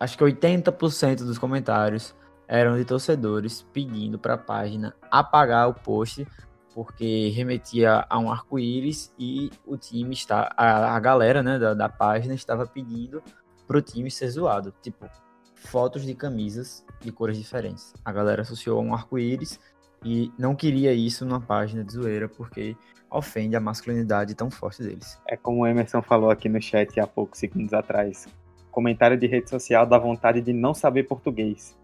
[0.01, 2.13] acho que 80% dos comentários
[2.49, 6.27] eram de torcedores pedindo para a página apagar o post
[6.75, 11.89] porque remetia a um arco-íris e o time está a, a galera né, da, da
[11.89, 13.23] página estava pedindo
[13.67, 15.09] para o time ser zoado, tipo
[15.55, 17.93] fotos de camisas de cores diferentes.
[18.05, 19.59] A galera associou a um arco-íris
[20.05, 22.77] e não queria isso numa página de zoeira porque
[23.11, 25.19] ofende a masculinidade tão forte deles.
[25.27, 28.29] É como o Emerson falou aqui no chat há poucos segundos atrás.
[28.71, 31.77] Comentário de rede social dá vontade de não saber português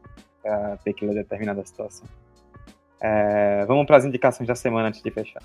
[0.43, 2.07] para ter que ler determinada situação.
[3.01, 5.43] É, vamos para as indicações da semana antes de fechar.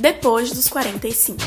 [0.00, 1.38] Depois dos 45.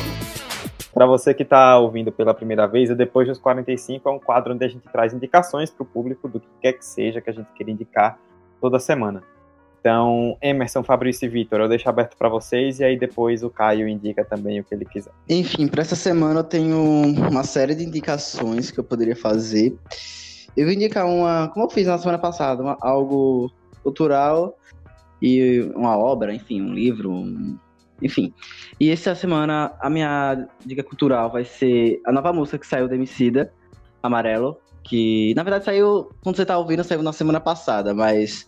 [0.94, 4.54] Para você que está ouvindo pela primeira vez, o Depois dos 45 é um quadro
[4.54, 7.34] onde a gente traz indicações para o público do que quer que seja que a
[7.34, 8.20] gente queira indicar
[8.60, 9.24] toda semana.
[9.80, 13.88] Então, Emerson, Fabrício e Vitor, eu deixo aberto para vocês e aí depois o Caio
[13.88, 15.12] indica também o que ele quiser.
[15.28, 16.78] Enfim, para essa semana eu tenho
[17.30, 19.76] uma série de indicações que eu poderia fazer.
[20.56, 24.56] Eu vou indicar uma, como eu fiz na semana passada, uma, algo cultural
[25.20, 27.12] e uma obra, enfim, um livro,
[28.02, 28.34] enfim.
[28.80, 32.96] E essa semana a minha dica cultural vai ser a nova música que saiu da
[32.96, 33.54] Emicida,
[34.02, 38.48] Amarelo, que na verdade saiu, quando você tá ouvindo, saiu na semana passada, mas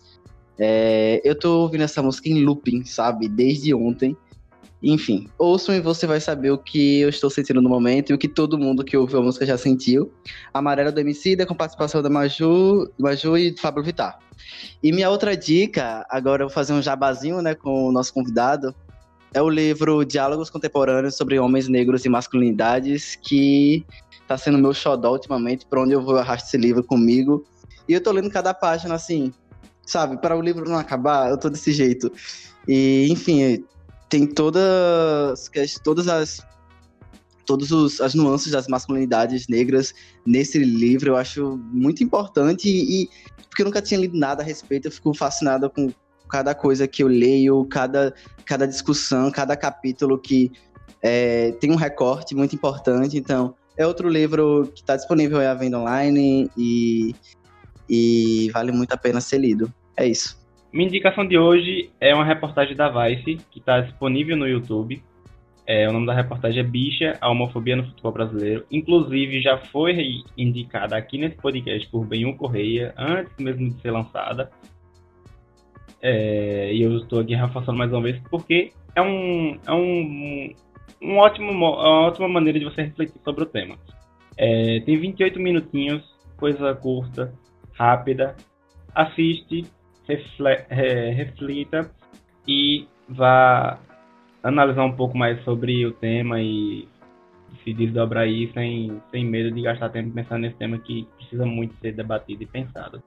[0.58, 4.16] é, eu tô ouvindo essa música em looping, sabe, desde ontem.
[4.86, 8.18] Enfim, ouçam e você vai saber o que eu estou sentindo no momento e o
[8.18, 10.12] que todo mundo que ouviu a música já sentiu.
[10.52, 14.18] Amarela do Emicida, com participação da Maju, Maju e Fábio Vittar.
[14.82, 18.74] E minha outra dica, agora eu vou fazer um jabazinho né, com o nosso convidado,
[19.34, 25.10] é o livro Diálogos Contemporâneos sobre Homens Negros e Masculinidades, que está sendo meu xodó
[25.12, 27.44] ultimamente, para onde eu vou arrastar esse livro comigo.
[27.88, 29.32] E eu tô lendo cada página assim,
[29.84, 32.12] sabe, para o livro não acabar, eu tô desse jeito.
[32.66, 33.64] E, enfim,
[34.08, 35.50] tem todas,
[35.82, 36.40] todas as
[37.44, 39.92] todas as nuances das masculinidades negras
[40.24, 43.08] nesse livro, eu acho muito importante e, e
[43.50, 45.92] porque eu nunca tinha lido nada a respeito, eu fico fascinado com
[46.34, 48.12] cada coisa que eu leio, cada,
[48.44, 50.50] cada discussão, cada capítulo que
[51.00, 53.16] é, tem um recorte muito importante.
[53.16, 57.14] Então, é outro livro que está disponível à venda online e,
[57.88, 59.72] e vale muito a pena ser lido.
[59.96, 60.36] É isso.
[60.72, 65.00] Minha indicação de hoje é uma reportagem da Vice, que está disponível no YouTube.
[65.64, 68.66] É, o nome da reportagem é Bicha, a homofobia no futebol brasileiro.
[68.72, 74.50] Inclusive, já foi indicada aqui nesse podcast por Benhur Correia, antes mesmo de ser lançada.
[76.06, 80.54] É, e eu estou aqui reforçando mais uma vez porque é, um, é um,
[81.00, 83.78] um ótimo, uma ótima maneira de você refletir sobre o tema.
[84.36, 86.04] É, tem 28 minutinhos,
[86.36, 87.32] coisa curta,
[87.72, 88.36] rápida.
[88.94, 89.64] Assiste,
[90.06, 91.90] refle, é, reflita
[92.46, 93.78] e vá
[94.42, 96.86] analisar um pouco mais sobre o tema e
[97.64, 101.74] se desdobrar aí sem, sem medo de gastar tempo pensando nesse tema que precisa muito
[101.80, 103.02] ser debatido e pensado.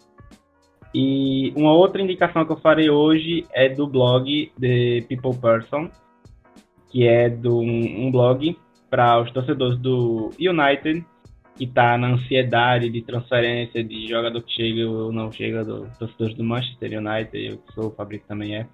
[0.94, 5.90] E uma outra indicação que eu farei hoje é do blog The People Person,
[6.90, 8.58] que é do, um, blog
[8.90, 11.06] para os torcedores do United,
[11.56, 16.36] que está na ansiedade de transferência de jogador que chega ou não chega, dos torcedores
[16.36, 18.68] do Manchester United, eu que sou o Fabrício também é.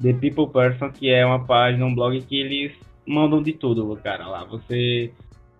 [0.00, 2.72] The People Person, que é uma página, um blog que eles
[3.06, 4.44] mandam de tudo, cara, lá.
[4.44, 5.12] Você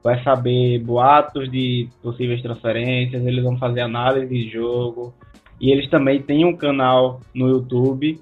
[0.03, 5.13] vai saber boatos de possíveis transferências, eles vão fazer análise de jogo.
[5.61, 8.19] E eles também têm um canal no YouTube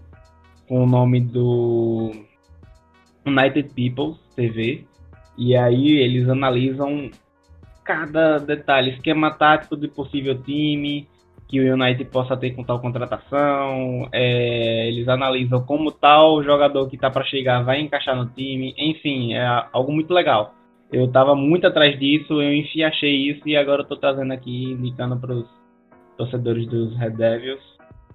[0.67, 2.13] com o nome do
[3.25, 4.85] United People TV.
[5.37, 7.11] E aí eles analisam
[7.85, 11.09] cada detalhe, esquema tático de possível time,
[11.49, 16.97] que o United possa ter com tal contratação, é, eles analisam como tal jogador que
[16.97, 20.55] está para chegar vai encaixar no time, enfim, é algo muito legal.
[20.93, 25.17] Eu estava muito atrás disso, eu enfim achei isso e agora estou trazendo aqui, indicando
[25.17, 25.58] para os
[26.19, 27.63] torcedores dos Red Devils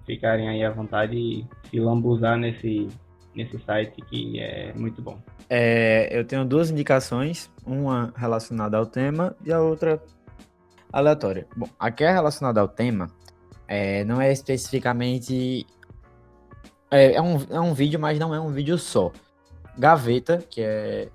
[0.06, 2.86] ficarem aí à vontade e se lambuzar nesse,
[3.34, 5.18] nesse site que é muito bom.
[5.48, 10.00] É, eu tenho duas indicações, uma relacionada ao tema e a outra
[10.92, 11.46] aleatória.
[11.56, 13.10] Bom, a que é relacionada ao tema
[13.66, 15.66] é, não é especificamente.
[16.90, 19.10] É, é, um, é um vídeo, mas não é um vídeo só.
[19.76, 21.08] Gaveta, que é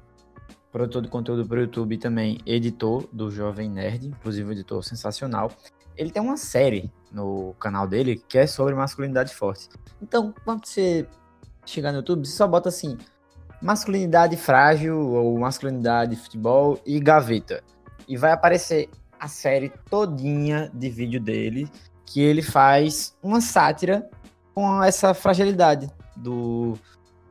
[0.71, 5.51] produtor de conteúdo para o YouTube também, editor do Jovem Nerd, inclusive um editor sensacional.
[5.99, 9.67] Ele tem uma série no canal dele que é sobre masculinidade forte.
[10.01, 11.05] Então, quando você
[11.65, 12.97] chegar no YouTube, você só bota assim:
[13.61, 17.61] masculinidade frágil ou masculinidade futebol e gaveta.
[18.07, 18.89] E vai aparecer
[19.19, 21.69] a série todinha de vídeo dele
[22.05, 24.09] que ele faz uma sátira
[24.55, 26.77] com essa fragilidade do,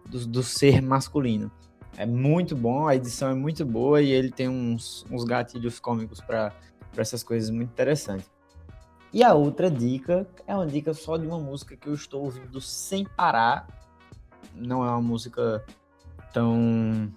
[0.06, 1.50] do, do ser masculino.
[1.96, 6.20] É muito bom, a edição é muito boa e ele tem uns, uns gatilhos cômicos
[6.20, 6.52] para
[6.96, 8.30] essas coisas muito interessantes.
[9.12, 12.60] E a outra dica é uma dica só de uma música que eu estou ouvindo
[12.60, 13.66] sem parar.
[14.54, 15.64] Não é uma música
[16.32, 17.10] tão,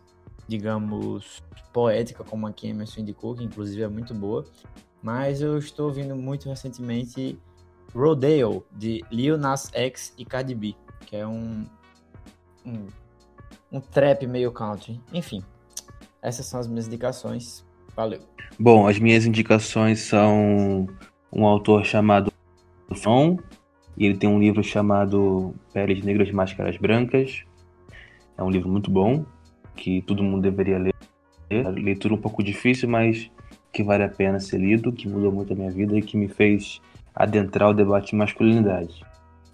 [0.47, 4.45] digamos, poética como a que Emerson indicou, que inclusive é muito boa.
[5.01, 7.37] Mas eu estou ouvindo muito recentemente
[7.93, 10.75] Rodeo, de Lil Nas X e Cardi B,
[11.05, 11.65] que é um,
[12.65, 12.87] um,
[13.71, 15.01] um trap meio country.
[15.11, 15.43] Enfim,
[16.21, 17.65] essas são as minhas indicações.
[17.95, 18.21] Valeu.
[18.57, 20.87] Bom, as minhas indicações são
[21.31, 22.31] um autor chamado
[22.95, 23.37] Fon,
[23.97, 27.43] e ele tem um livro chamado Peles Negras Máscaras Brancas.
[28.37, 29.25] É um livro muito bom,
[29.75, 30.95] que todo mundo deveria ler.
[31.49, 33.29] É leitura um pouco difícil, mas
[33.71, 36.27] que vale a pena ser lido, que mudou muito a minha vida e que me
[36.27, 36.81] fez
[37.13, 39.03] adentrar o debate de masculinidade.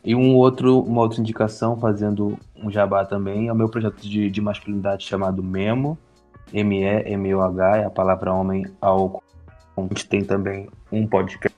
[0.03, 4.29] E um outro, uma outra indicação, fazendo um jabá também, é o meu projeto de,
[4.29, 5.97] de masculinidade chamado Memo,
[6.53, 9.21] M-E-M-O-H, é a palavra homem ao
[9.75, 11.56] a gente tem também um podcast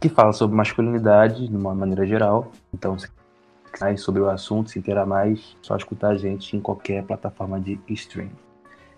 [0.00, 2.52] que fala sobre masculinidade de uma maneira geral.
[2.72, 3.08] Então, se
[3.80, 7.78] mais sobre o assunto, se inteirar mais, só escutar a gente em qualquer plataforma de
[7.90, 8.30] stream.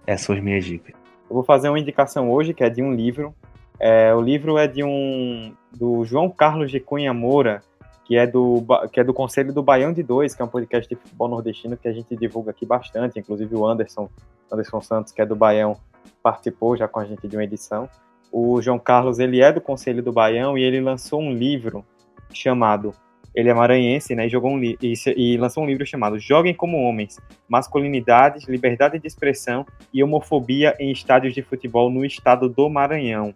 [0.07, 0.94] Essas são as minhas dicas.
[1.28, 3.34] Eu vou fazer uma indicação hoje, que é de um livro.
[3.78, 7.62] É, o livro é de um do João Carlos de Cunha Moura,
[8.05, 10.88] que é do que é do Conselho do Baião de Dois, que é um podcast
[10.88, 13.18] de futebol nordestino que a gente divulga aqui bastante.
[13.18, 14.09] Inclusive o Anderson,
[14.51, 15.76] Anderson Santos, que é do Baião,
[16.22, 17.88] participou já com a gente de uma edição.
[18.33, 21.85] O João Carlos ele é do Conselho do Baião e ele lançou um livro
[22.33, 22.95] chamado
[23.35, 24.76] ele é maranhense, né, e, jogou um e,
[25.16, 27.18] e lançou um livro chamado Joguem como Homens,
[27.49, 29.64] Masculinidades, Liberdade de Expressão
[29.95, 33.35] e Homofobia em Estádios de Futebol no Estado do Maranhão.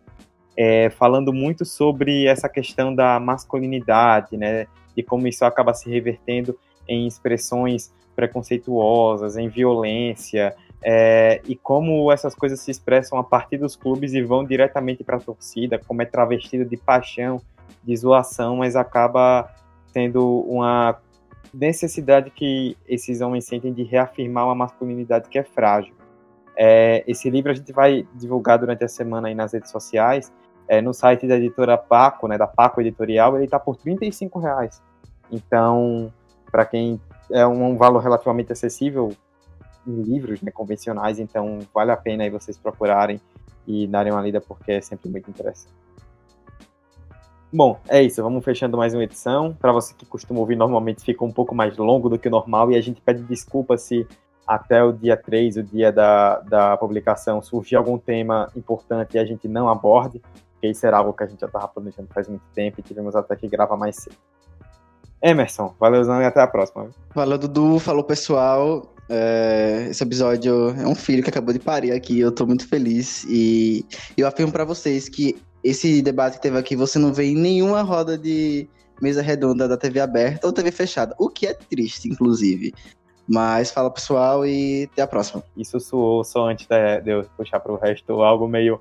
[0.57, 4.67] É, falando muito sobre essa questão da masculinidade, né,
[4.97, 6.57] e como isso acaba se revertendo
[6.89, 10.55] em expressões preconceituosas, em violência,
[10.87, 15.17] é, e como essas coisas se expressam a partir dos clubes e vão diretamente para
[15.17, 17.41] a torcida, como é travestido de paixão,
[17.83, 19.51] de zoação, mas acaba
[19.95, 21.01] tendo uma
[21.55, 25.95] necessidade que esses homens sentem de reafirmar uma masculinidade que é frágil.
[26.55, 30.31] É, esse livro a gente vai divulgar durante a semana aí nas redes sociais,
[30.69, 34.83] é, no site da editora Paco, né, da Paco Editorial, ele está por 35 reais.
[35.33, 36.13] Então,
[36.51, 39.11] para quem é um valor relativamente acessível,
[39.87, 43.21] em livros né, convencionais, então vale a pena aí vocês procurarem
[43.67, 45.73] e darem uma lida porque é sempre muito interessante.
[47.53, 49.55] Bom, é isso, vamos fechando mais uma edição.
[49.55, 52.73] Para você que costuma ouvir, normalmente fica um pouco mais longo do que o normal
[52.73, 54.07] e a gente pede desculpa se
[54.47, 59.25] até o dia 3, o dia da, da publicação, surgir algum tema importante e a
[59.25, 60.21] gente não aborde,
[60.53, 63.15] porque isso era algo que a gente já estava planejando faz muito tempo e tivemos
[63.15, 64.17] até que gravar mais cedo.
[65.23, 66.91] Emerson, valeuzão e até a próxima.
[67.15, 67.79] Valeu, Dudu.
[67.79, 68.94] Falou, pessoal.
[69.09, 73.25] É, esse episódio é um filho que acabou de parir aqui, eu tô muito feliz.
[73.29, 73.85] E
[74.17, 77.83] eu afirmo para vocês que esse debate que teve aqui você não vê em nenhuma
[77.83, 78.69] roda de
[79.01, 82.73] mesa redonda da TV aberta ou TV fechada, o que é triste, inclusive.
[83.27, 85.43] Mas fala pessoal e até a próxima.
[85.57, 88.81] Isso soou só antes de eu puxar pro resto algo meio.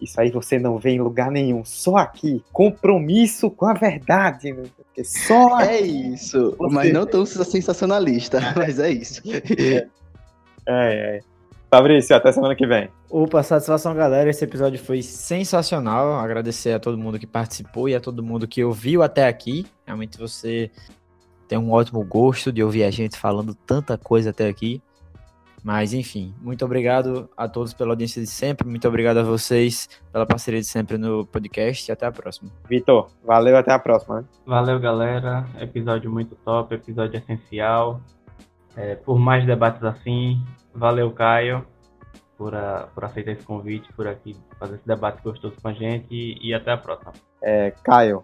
[0.00, 2.42] Isso aí você não vê em lugar nenhum, só aqui.
[2.52, 4.66] Compromisso com a verdade, meu
[4.98, 5.60] porque só.
[5.60, 6.74] É isso, você...
[6.74, 9.22] mas não tão sensacionalista, mas é isso.
[9.66, 9.86] É,
[10.66, 11.20] é.
[11.70, 12.88] Fabrício, até semana que vem.
[13.10, 14.30] Opa, satisfação, galera.
[14.30, 16.14] Esse episódio foi sensacional.
[16.14, 19.66] Agradecer a todo mundo que participou e a todo mundo que ouviu até aqui.
[19.86, 20.70] Realmente você
[21.46, 24.82] tem um ótimo gosto de ouvir a gente falando tanta coisa até aqui.
[25.62, 30.26] Mas enfim, muito obrigado a todos pela audiência de sempre, muito obrigado a vocês pela
[30.26, 32.50] parceria de sempre no podcast e até a próxima.
[32.68, 34.24] Vitor, valeu, até a próxima.
[34.46, 35.46] Valeu, galera.
[35.60, 38.00] Episódio muito top, episódio essencial.
[38.76, 40.40] É, por mais debates assim,
[40.72, 41.66] valeu, Caio,
[42.36, 46.06] por, a, por aceitar esse convite, por aqui fazer esse debate gostoso com a gente
[46.10, 47.12] e, e até a próxima.
[47.42, 48.22] É, Caio,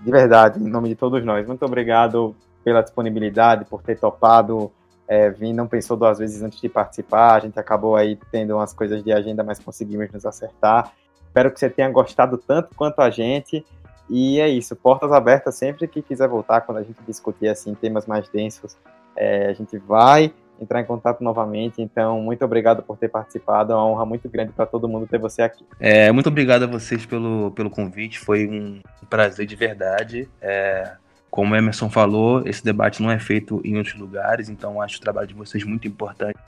[0.00, 4.70] de verdade, em nome de todos nós, muito obrigado pela disponibilidade, por ter topado
[5.08, 8.74] é, vim, não pensou duas vezes antes de participar, a gente acabou aí tendo umas
[8.74, 10.92] coisas de agenda, mas conseguimos nos acertar.
[11.26, 13.64] Espero que você tenha gostado tanto quanto a gente.
[14.10, 18.06] E é isso, portas abertas sempre que quiser voltar, quando a gente discutir assim temas
[18.06, 18.76] mais densos,
[19.16, 21.80] é, a gente vai entrar em contato novamente.
[21.80, 23.72] Então, muito obrigado por ter participado.
[23.72, 25.64] É uma honra muito grande para todo mundo ter você aqui.
[25.78, 28.18] É, muito obrigado a vocês pelo, pelo convite.
[28.18, 30.28] Foi um prazer de verdade.
[30.40, 30.96] É,
[31.30, 35.00] como o Emerson falou, esse debate não é feito em outros lugares, então acho o
[35.00, 36.38] trabalho de vocês muito importante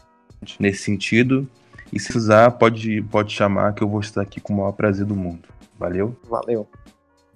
[0.58, 1.48] nesse sentido.
[1.92, 5.04] E se precisar, pode, pode chamar que eu vou estar aqui com o maior prazer
[5.04, 5.48] do mundo.
[5.78, 6.16] Valeu?
[6.28, 6.68] Valeu.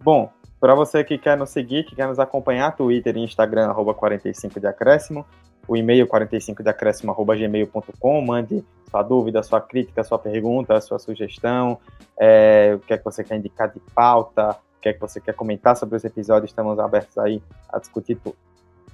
[0.02, 0.30] Bom,
[0.60, 4.58] Para você que quer nos seguir, que quer nos acompanhar, Twitter e Instagram, arroba 45
[4.58, 5.26] de acréscimo,
[5.68, 11.78] o e-mail 45 de acréscimo, gmail.com, mande sua dúvida, sua crítica, sua pergunta, sua sugestão,
[12.18, 15.32] é, o que é que você quer indicar de pauta, que é que você quer
[15.32, 18.36] comentar sobre os episódios, estamos abertos aí a discutir tudo.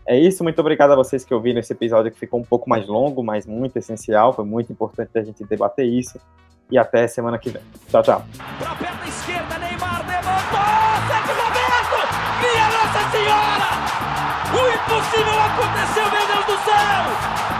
[0.07, 2.87] É isso, muito obrigado a vocês que ouviram esse episódio que ficou um pouco mais
[2.87, 6.19] longo, mas muito essencial, foi muito importante a gente debater isso.
[6.71, 7.63] E até semana que vem.
[7.89, 8.25] Tchau, tchau.
[8.59, 10.61] Pra perna esquerda, Neymar levantou!
[11.43, 11.99] Roberto!
[12.41, 13.71] Minha Nossa Senhora!
[14.55, 17.60] O impossível aconteceu, meu Deus do céu!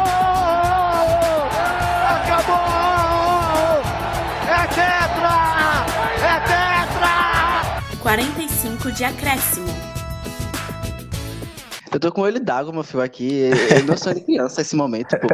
[8.11, 9.67] 45 de acréscimo.
[11.93, 13.43] Eu tô com o olho d'água, meu filho, aqui.
[13.73, 15.27] Eu não sou de criança nesse momento, pô.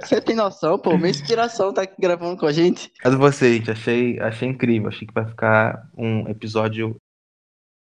[0.00, 0.96] Você tem noção, pô?
[0.96, 2.92] Minha inspiração tá aqui gravando com a gente.
[3.04, 4.90] Mas você, gente, achei, achei incrível.
[4.90, 6.94] Achei que vai ficar um episódio